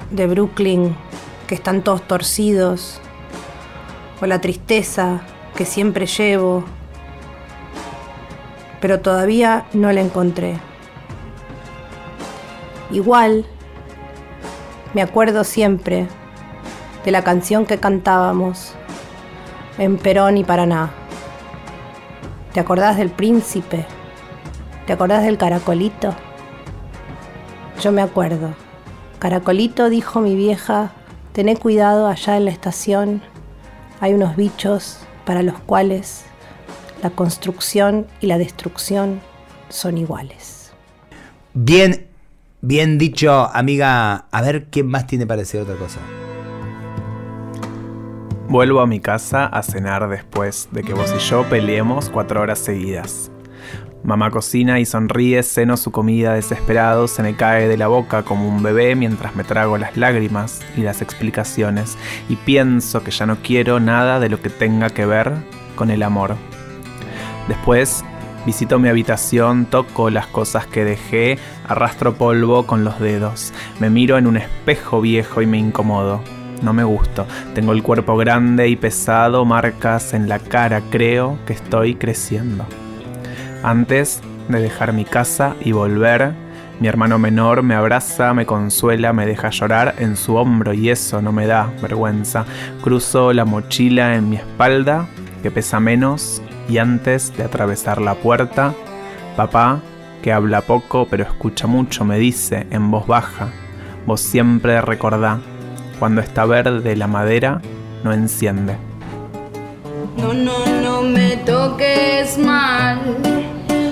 [0.09, 0.95] de Brooklyn
[1.45, 2.99] que están todos torcidos,
[4.19, 5.21] o la tristeza
[5.55, 6.63] que siempre llevo,
[8.81, 10.59] pero todavía no la encontré.
[12.89, 13.45] Igual,
[14.93, 16.07] me acuerdo siempre
[17.05, 18.73] de la canción que cantábamos
[19.77, 20.91] en Perón y Paraná.
[22.53, 23.85] ¿Te acordás del príncipe?
[24.85, 26.13] ¿Te acordás del caracolito?
[27.81, 28.53] Yo me acuerdo.
[29.19, 30.91] Caracolito, dijo mi vieja,
[31.31, 33.21] tené cuidado allá en la estación.
[34.01, 36.25] Hay unos bichos para los cuales
[37.01, 39.21] la construcción y la destrucción
[39.69, 40.71] son iguales.
[41.53, 42.07] Bien,
[42.61, 44.25] bien dicho, amiga.
[44.31, 45.99] A ver quién más tiene para decir otra cosa.
[48.47, 52.59] Vuelvo a mi casa a cenar después de que vos y yo peleemos cuatro horas
[52.59, 53.31] seguidas.
[54.03, 58.49] Mamá cocina y sonríe, ceno su comida desesperado, se me cae de la boca como
[58.49, 61.97] un bebé mientras me trago las lágrimas y las explicaciones
[62.27, 65.31] y pienso que ya no quiero nada de lo que tenga que ver
[65.75, 66.35] con el amor.
[67.47, 68.03] Después
[68.45, 71.37] visito mi habitación, toco las cosas que dejé,
[71.67, 76.21] arrastro polvo con los dedos, me miro en un espejo viejo y me incomodo.
[76.61, 77.25] No me gusto,
[77.55, 82.65] tengo el cuerpo grande y pesado, marcas en la cara, creo que estoy creciendo.
[83.63, 86.33] Antes de dejar mi casa y volver,
[86.79, 91.21] mi hermano menor me abraza, me consuela, me deja llorar en su hombro y eso
[91.21, 92.45] no me da vergüenza.
[92.83, 95.07] Cruzo la mochila en mi espalda,
[95.41, 98.73] que pesa menos, y antes de atravesar la puerta,
[99.35, 99.79] papá,
[100.21, 103.49] que habla poco pero escucha mucho, me dice en voz baja,
[104.05, 105.39] vos siempre recordá,
[105.99, 107.61] cuando está verde la madera,
[108.03, 108.75] no enciende.
[110.17, 112.99] No, no, no me toques mal.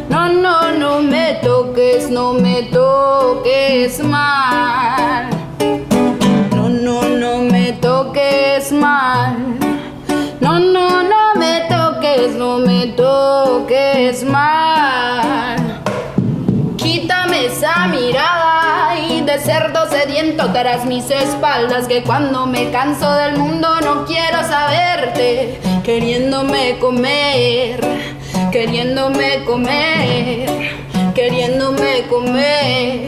[0.09, 4.58] No, no, no me toques, no me toques mal.
[20.47, 27.81] Tras mis espaldas que cuando me canso del mundo no quiero saberte, queriéndome comer,
[28.49, 30.71] queriéndome comer,
[31.13, 33.07] queriéndome comer,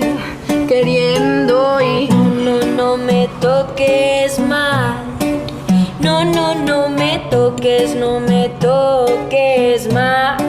[0.67, 4.97] queriendo y no, no, me toques mal.
[6.01, 10.41] No, no, no me toques, no me toques más.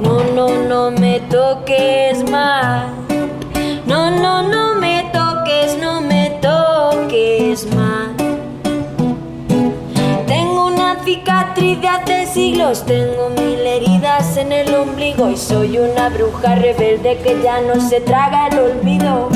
[0.00, 2.97] No, no, no me toques más.
[12.58, 17.80] siglos tengo mil heridas en el ombligo y soy una bruja rebelde que ya no
[17.80, 19.28] se traga el olvido.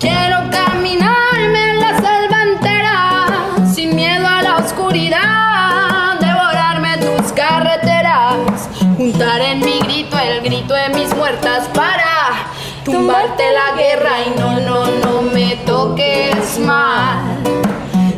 [0.00, 9.40] Quiero caminarme en la selva entera, sin miedo a la oscuridad, devorarme tus carreteras, juntar
[9.40, 12.48] en mi grito el grito de mis muertas para
[12.84, 17.22] tumbarte la guerra y no, no, no me toques mal.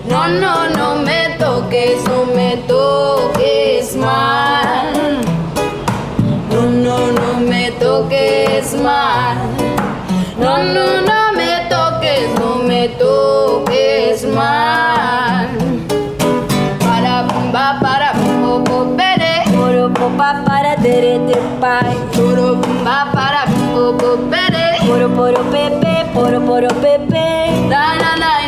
[0.08, 1.23] No, no, no me
[1.54, 5.20] toques, no me toques mal.
[6.50, 9.36] No, no, no me toques mal.
[10.36, 15.48] No, no, no me toques, no me toques mal.
[16.80, 19.34] Para bumba, para bumbo, bo, bere.
[19.54, 21.94] Poro popa para tere te pai.
[22.16, 24.66] Poro bumba, para bumbo, bo, bere.
[24.86, 27.26] Poro poro pepe, poro poro pepe.
[27.70, 28.43] Da na na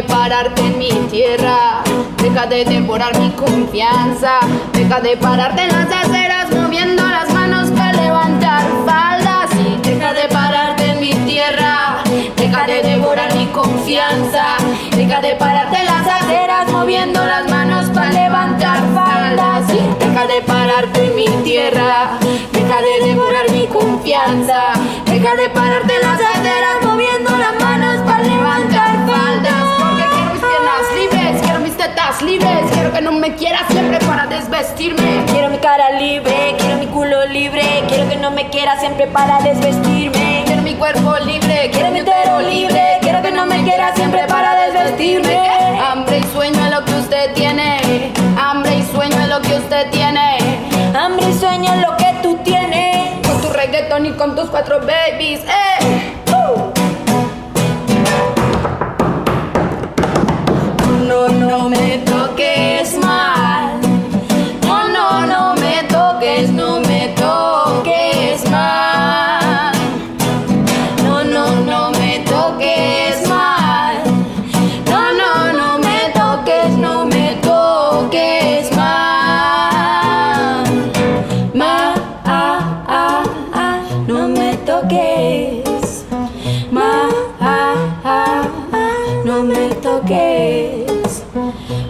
[0.00, 1.82] de pararte en mi tierra.
[2.22, 4.40] Deja de devorar mi confianza.
[4.72, 9.50] Deja de pararte en las aceras moviendo las manos para levantar faldas.
[9.82, 11.98] Deja de pararte en mi tierra.
[12.36, 14.44] Deja de devorar mi confianza.
[14.96, 19.66] Deja de pararte en las aceras moviendo las manos para levantar faldas.
[19.98, 22.18] Deja de pararte en mi tierra.
[22.52, 24.60] Deja de devorar mi confianza.
[25.04, 27.59] Deja de pararte en las aceras moviendo las manos
[32.22, 32.70] libres.
[32.72, 35.24] Quiero que no me quieras siempre para desvestirme.
[35.30, 37.62] Quiero mi cara libre, quiero mi culo libre.
[37.88, 40.42] Quiero que no me quiera siempre para desvestirme.
[40.46, 42.98] Quiero mi cuerpo libre, quiero mi utero libre.
[43.00, 45.38] Quiero que no me quiera siempre para desvestirme.
[45.80, 48.12] Hambre y sueño es lo que usted tiene.
[48.38, 50.38] Hambre y sueño es lo que usted tiene.
[50.94, 53.26] Hambre y sueño es lo que tú tienes.
[53.26, 56.19] Con tu reggaetón y con tus cuatro babies, eh.
[61.10, 62.79] No, me toques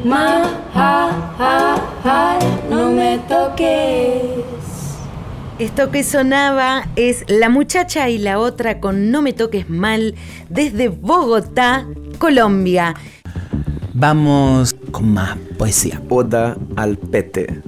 [0.05, 0.45] Ma,
[0.75, 2.39] ah, ah, ah,
[2.71, 4.45] no me toques.
[5.59, 10.15] Esto que sonaba es La muchacha y la otra con No me toques mal
[10.49, 11.87] desde Bogotá,
[12.19, 12.95] Colombia.
[13.93, 16.01] Vamos con más poesía.
[16.09, 17.61] Oda al pete.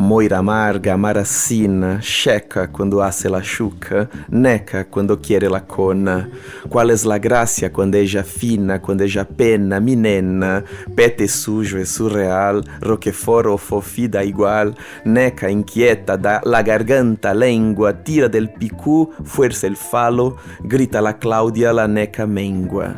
[0.00, 6.26] Moira amarga, amaracina, checa quando hace la chuca, neca quando quiere la cona.
[6.70, 10.64] Qual es la gracia quando ella fina, quando ella pena, minena.
[10.94, 14.74] Pete sujo e surreal, roquefort o fofida igual.
[15.04, 21.74] Neca inquieta da la garganta, lengua, tira del picú, fuerza el falo, grita la Claudia,
[21.74, 22.94] la neca mengua.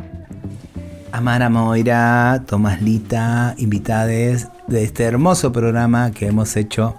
[1.11, 6.97] Amara Moira, Tomás Lita, invitades de este hermoso programa que hemos hecho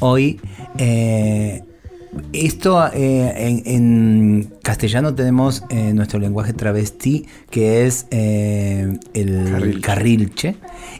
[0.00, 0.40] hoy.
[0.78, 1.62] Eh,
[2.32, 10.56] esto eh, en, en castellano tenemos eh, nuestro lenguaje travesti que es eh, el carrilche.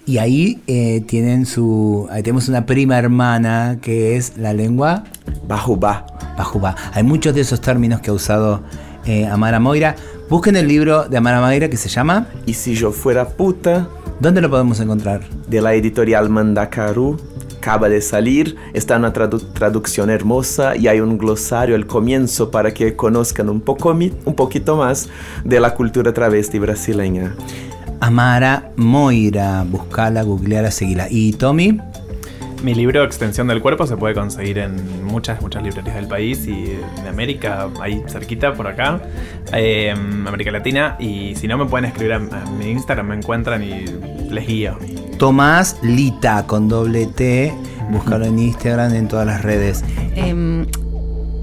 [0.06, 0.60] y ahí
[1.06, 5.04] tienen su ahí tenemos una prima hermana que es la lengua
[5.46, 6.06] bajubá.
[6.36, 6.76] Bajubá.
[6.92, 8.62] Hay muchos de esos términos que ha usado
[9.30, 9.96] Amara Moira.
[10.30, 13.88] Busquen el libro de Amara Moira que se llama Y si yo fuera puta
[14.20, 15.20] ¿dónde lo podemos encontrar?
[15.48, 17.16] de la editorial Mandacaru.
[17.58, 22.72] Acaba de salir, está una tradu- traducción hermosa y hay un glosario al comienzo para
[22.72, 25.08] que conozcan un, poco, un poquito más
[25.44, 27.34] de la cultura travesti brasileña.
[28.00, 31.80] Amara Moira buscala, googleala, seguila y Tommy
[32.62, 36.76] Mi libro Extensión del Cuerpo se puede conseguir en muchas, muchas librerías del país y
[37.02, 39.00] de América, ahí cerquita, por acá,
[39.52, 40.96] eh, América Latina.
[40.98, 43.84] Y si no, me pueden escribir a, a mi Instagram, me encuentran y
[44.30, 44.76] les guío.
[45.18, 47.54] Tomás Lita con doble T.
[47.90, 49.84] Búscalo en Instagram, en todas las redes.
[50.14, 50.66] Em,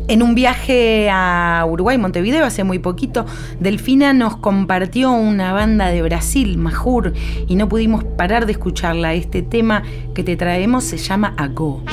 [0.07, 3.25] en un viaje a Uruguay, Montevideo, hace muy poquito,
[3.59, 7.13] Delfina nos compartió una banda de Brasil, Majur,
[7.47, 9.13] y no pudimos parar de escucharla.
[9.13, 9.83] Este tema
[10.13, 11.83] que te traemos se llama Agó.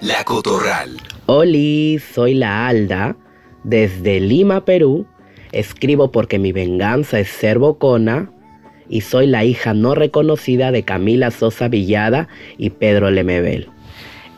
[0.00, 0.96] La Cotorral.
[1.26, 3.14] Oli, soy la Alda.
[3.62, 5.04] Desde Lima, Perú.
[5.52, 8.32] Escribo porque mi venganza es ser bocona.
[8.88, 13.68] Y soy la hija no reconocida de Camila Sosa Villada y Pedro Lemebel.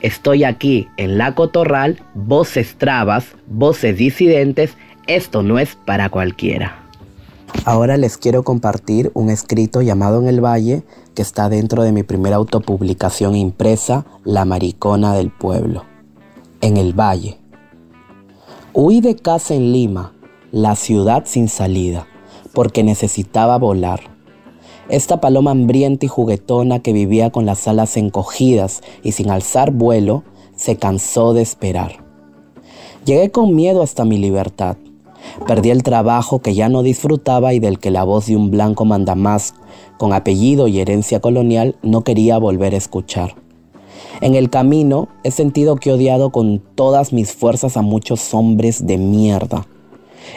[0.00, 4.76] Estoy aquí en La Cotorral, voces trabas, voces disidentes.
[5.06, 6.82] Esto no es para cualquiera.
[7.64, 10.82] Ahora les quiero compartir un escrito llamado En el Valle
[11.14, 15.84] que está dentro de mi primera autopublicación impresa, La Maricona del Pueblo.
[16.60, 17.38] En el Valle.
[18.72, 20.12] Huí de casa en Lima,
[20.50, 22.06] la ciudad sin salida,
[22.54, 24.00] porque necesitaba volar.
[24.88, 30.24] Esta paloma hambrienta y juguetona que vivía con las alas encogidas y sin alzar vuelo,
[30.56, 32.04] se cansó de esperar.
[33.04, 34.76] Llegué con miedo hasta mi libertad.
[35.46, 38.84] Perdí el trabajo que ya no disfrutaba y del que la voz de un blanco
[38.84, 39.54] mandamás
[40.02, 43.36] con apellido y herencia colonial no quería volver a escuchar.
[44.20, 48.84] En el camino he sentido que he odiado con todas mis fuerzas a muchos hombres
[48.84, 49.64] de mierda.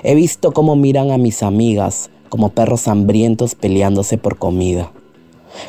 [0.03, 4.91] He visto cómo miran a mis amigas como perros hambrientos peleándose por comida.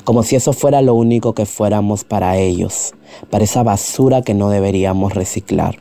[0.04, 2.92] Como si eso fuera lo único que fuéramos para ellos,
[3.30, 5.78] para esa basura que no deberíamos reciclar.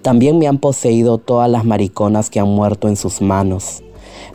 [0.00, 3.82] También me han poseído todas las mariconas que han muerto en sus manos.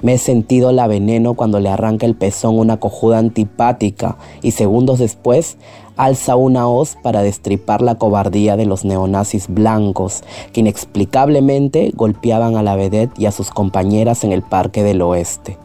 [0.01, 4.99] Me he sentido la veneno cuando le arranca el pezón una cojuda antipática y segundos
[4.99, 5.57] después
[5.95, 12.63] alza una hoz para destripar la cobardía de los neonazis blancos que inexplicablemente golpeaban a
[12.63, 15.57] la vedette y a sus compañeras en el Parque del Oeste.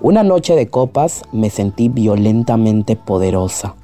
[0.00, 3.74] Una noche de copas me sentí violentamente poderosa.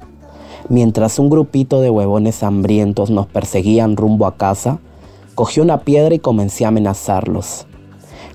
[0.69, 4.79] Mientras un grupito de huevones hambrientos nos perseguían rumbo a casa,
[5.33, 7.65] cogí una piedra y comencé a amenazarlos.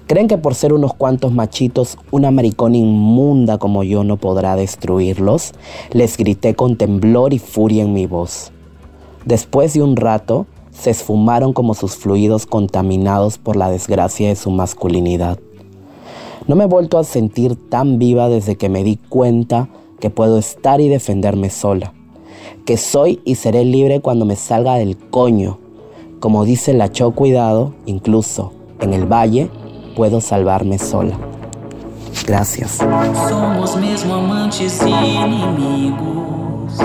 [0.07, 5.52] ¿Creen que por ser unos cuantos machitos, una maricona inmunda como yo no podrá destruirlos?
[5.90, 8.52] Les grité con temblor y furia en mi voz.
[9.24, 14.52] Después de un rato, se esfumaron como sus fluidos contaminados por la desgracia de su
[14.52, 15.40] masculinidad.
[16.46, 20.38] No me he vuelto a sentir tan viva desde que me di cuenta que puedo
[20.38, 21.92] estar y defenderme sola,
[22.64, 25.59] que soy y seré libre cuando me salga del coño.
[26.20, 29.50] Como dice la Cho Cuidado, incluso en el valle
[29.97, 31.14] puedo salvarme sola.
[32.26, 32.78] Gracias.
[33.28, 36.76] Somos mesmo amantes e inimigos.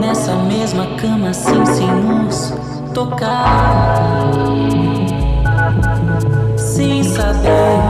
[0.00, 2.54] Nessa mesma cama sem nos
[2.94, 4.30] tocar.
[6.56, 7.80] Sem saber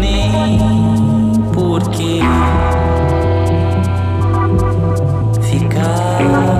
[0.00, 2.20] nem porquê
[5.40, 6.57] ficar.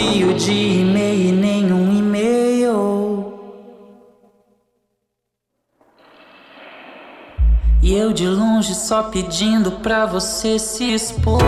[0.00, 3.34] Meio dia e meio e nenhum e-mail.
[7.82, 11.40] E eu de longe só pedindo pra você se expor.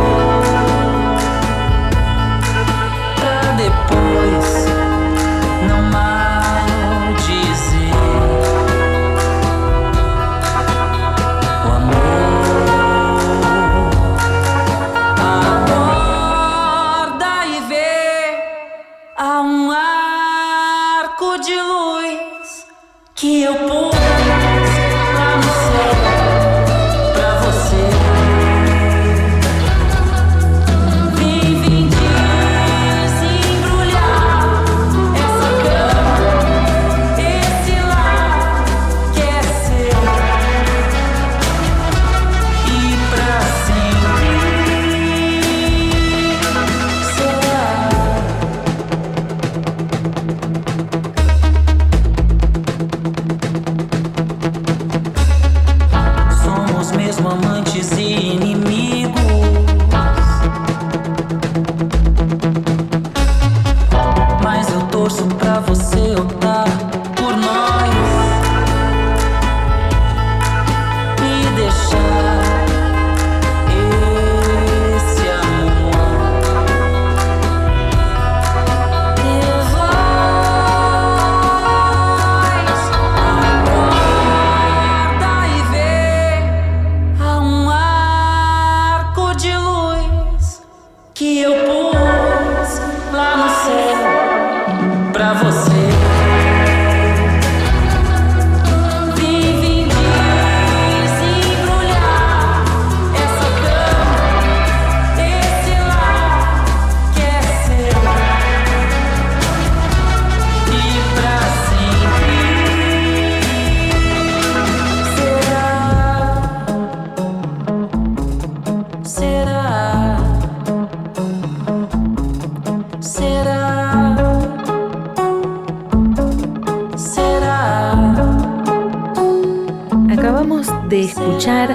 [130.11, 131.73] Acabamos de escuchar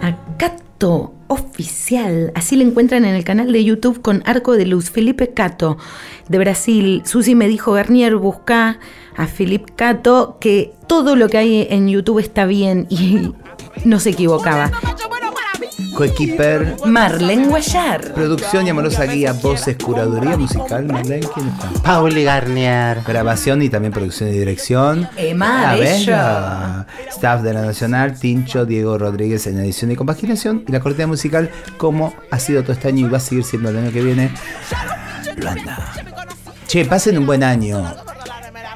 [0.00, 2.30] a Cato Oficial.
[2.36, 5.78] Así le encuentran en el canal de YouTube con Arco de Luz, Felipe Cato,
[6.28, 7.02] de Brasil.
[7.04, 8.78] Susi me dijo, Garnier, busca
[9.16, 13.32] a Felipe Cato, que todo lo que hay en YouTube está bien y
[13.84, 14.70] no se equivocaba.
[15.98, 18.14] Coequiper, Marlene Guayar.
[18.14, 20.86] producción y amorosa guía, voces, curaduría musical.
[20.86, 21.70] Marlene, ¿quién está?
[21.82, 23.02] Pauli Garnier.
[23.04, 25.08] Grabación y también producción y dirección.
[25.16, 25.88] Emma Bello.
[25.88, 26.86] Bella.
[27.10, 30.62] Staff de la Nacional, Tincho, Diego Rodríguez en edición y compaginación.
[30.68, 33.70] Y la cortina musical, como ha sido todo este año y va a seguir siendo
[33.70, 34.30] el año que viene.
[35.36, 35.78] Luanda.
[36.68, 37.92] Che, pasen un buen año.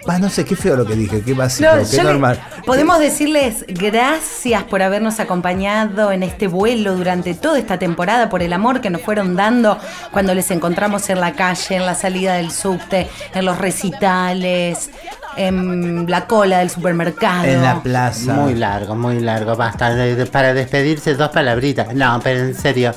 [0.06, 2.40] No sé, qué feo lo que dije, qué básico, No, qué le- normal.
[2.66, 8.52] Podemos decirles gracias por habernos acompañado en este vuelo durante toda esta temporada, por el
[8.52, 9.78] amor que nos fueron dando
[10.12, 14.90] cuando les encontramos en la calle, en la salida del subte, en los recitales,
[15.36, 17.44] en la cola del supermercado.
[17.44, 18.32] En la plaza.
[18.34, 19.56] Muy largo, muy largo.
[19.56, 19.94] Basta.
[19.94, 21.94] de- de- para despedirse, dos palabritas.
[21.94, 22.92] No, pero en serio.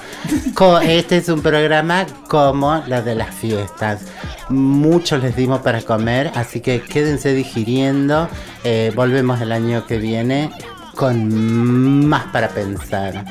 [0.54, 4.02] Co- este es un programa como la de las fiestas.
[4.50, 8.30] Mucho les dimos para comer, así que quédense digiriendo.
[8.64, 10.52] Eh, volvemos el año que viene
[10.96, 13.26] con más para pensar.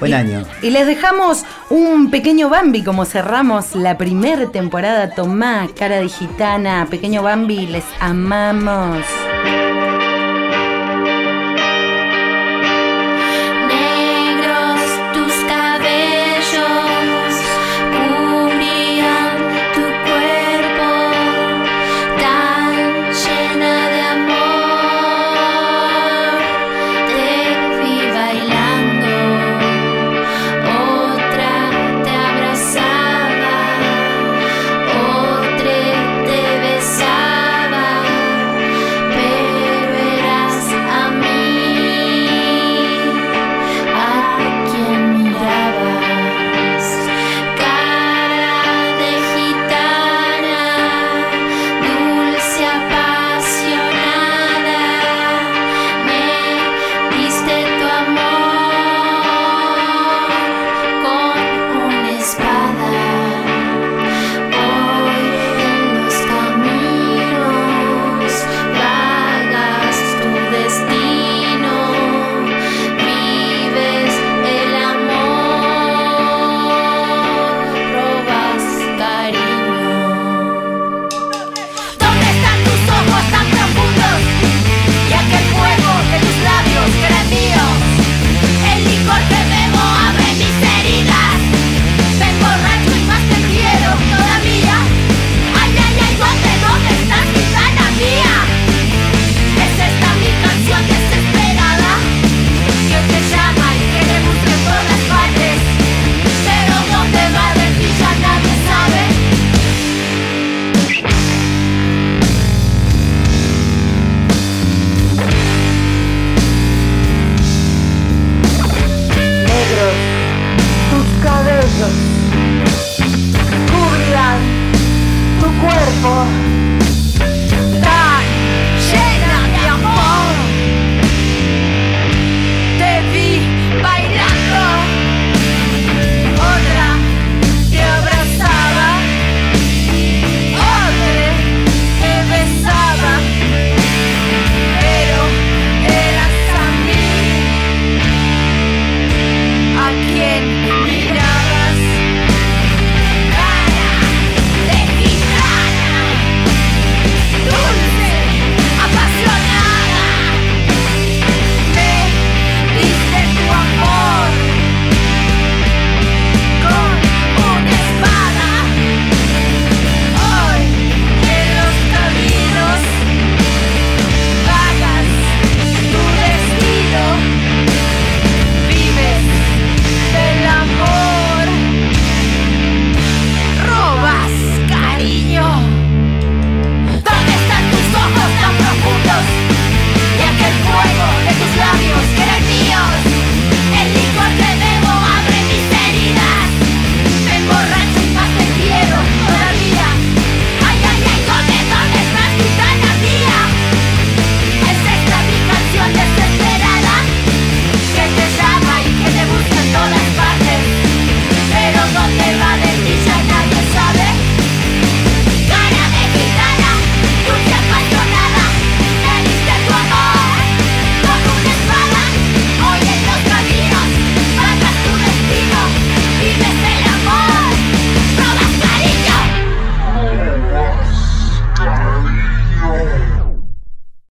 [0.00, 0.44] Buen año.
[0.62, 5.10] Y les dejamos un pequeño Bambi como cerramos la primera temporada.
[5.14, 9.04] Tomá, cara de gitana, pequeño Bambi, les amamos.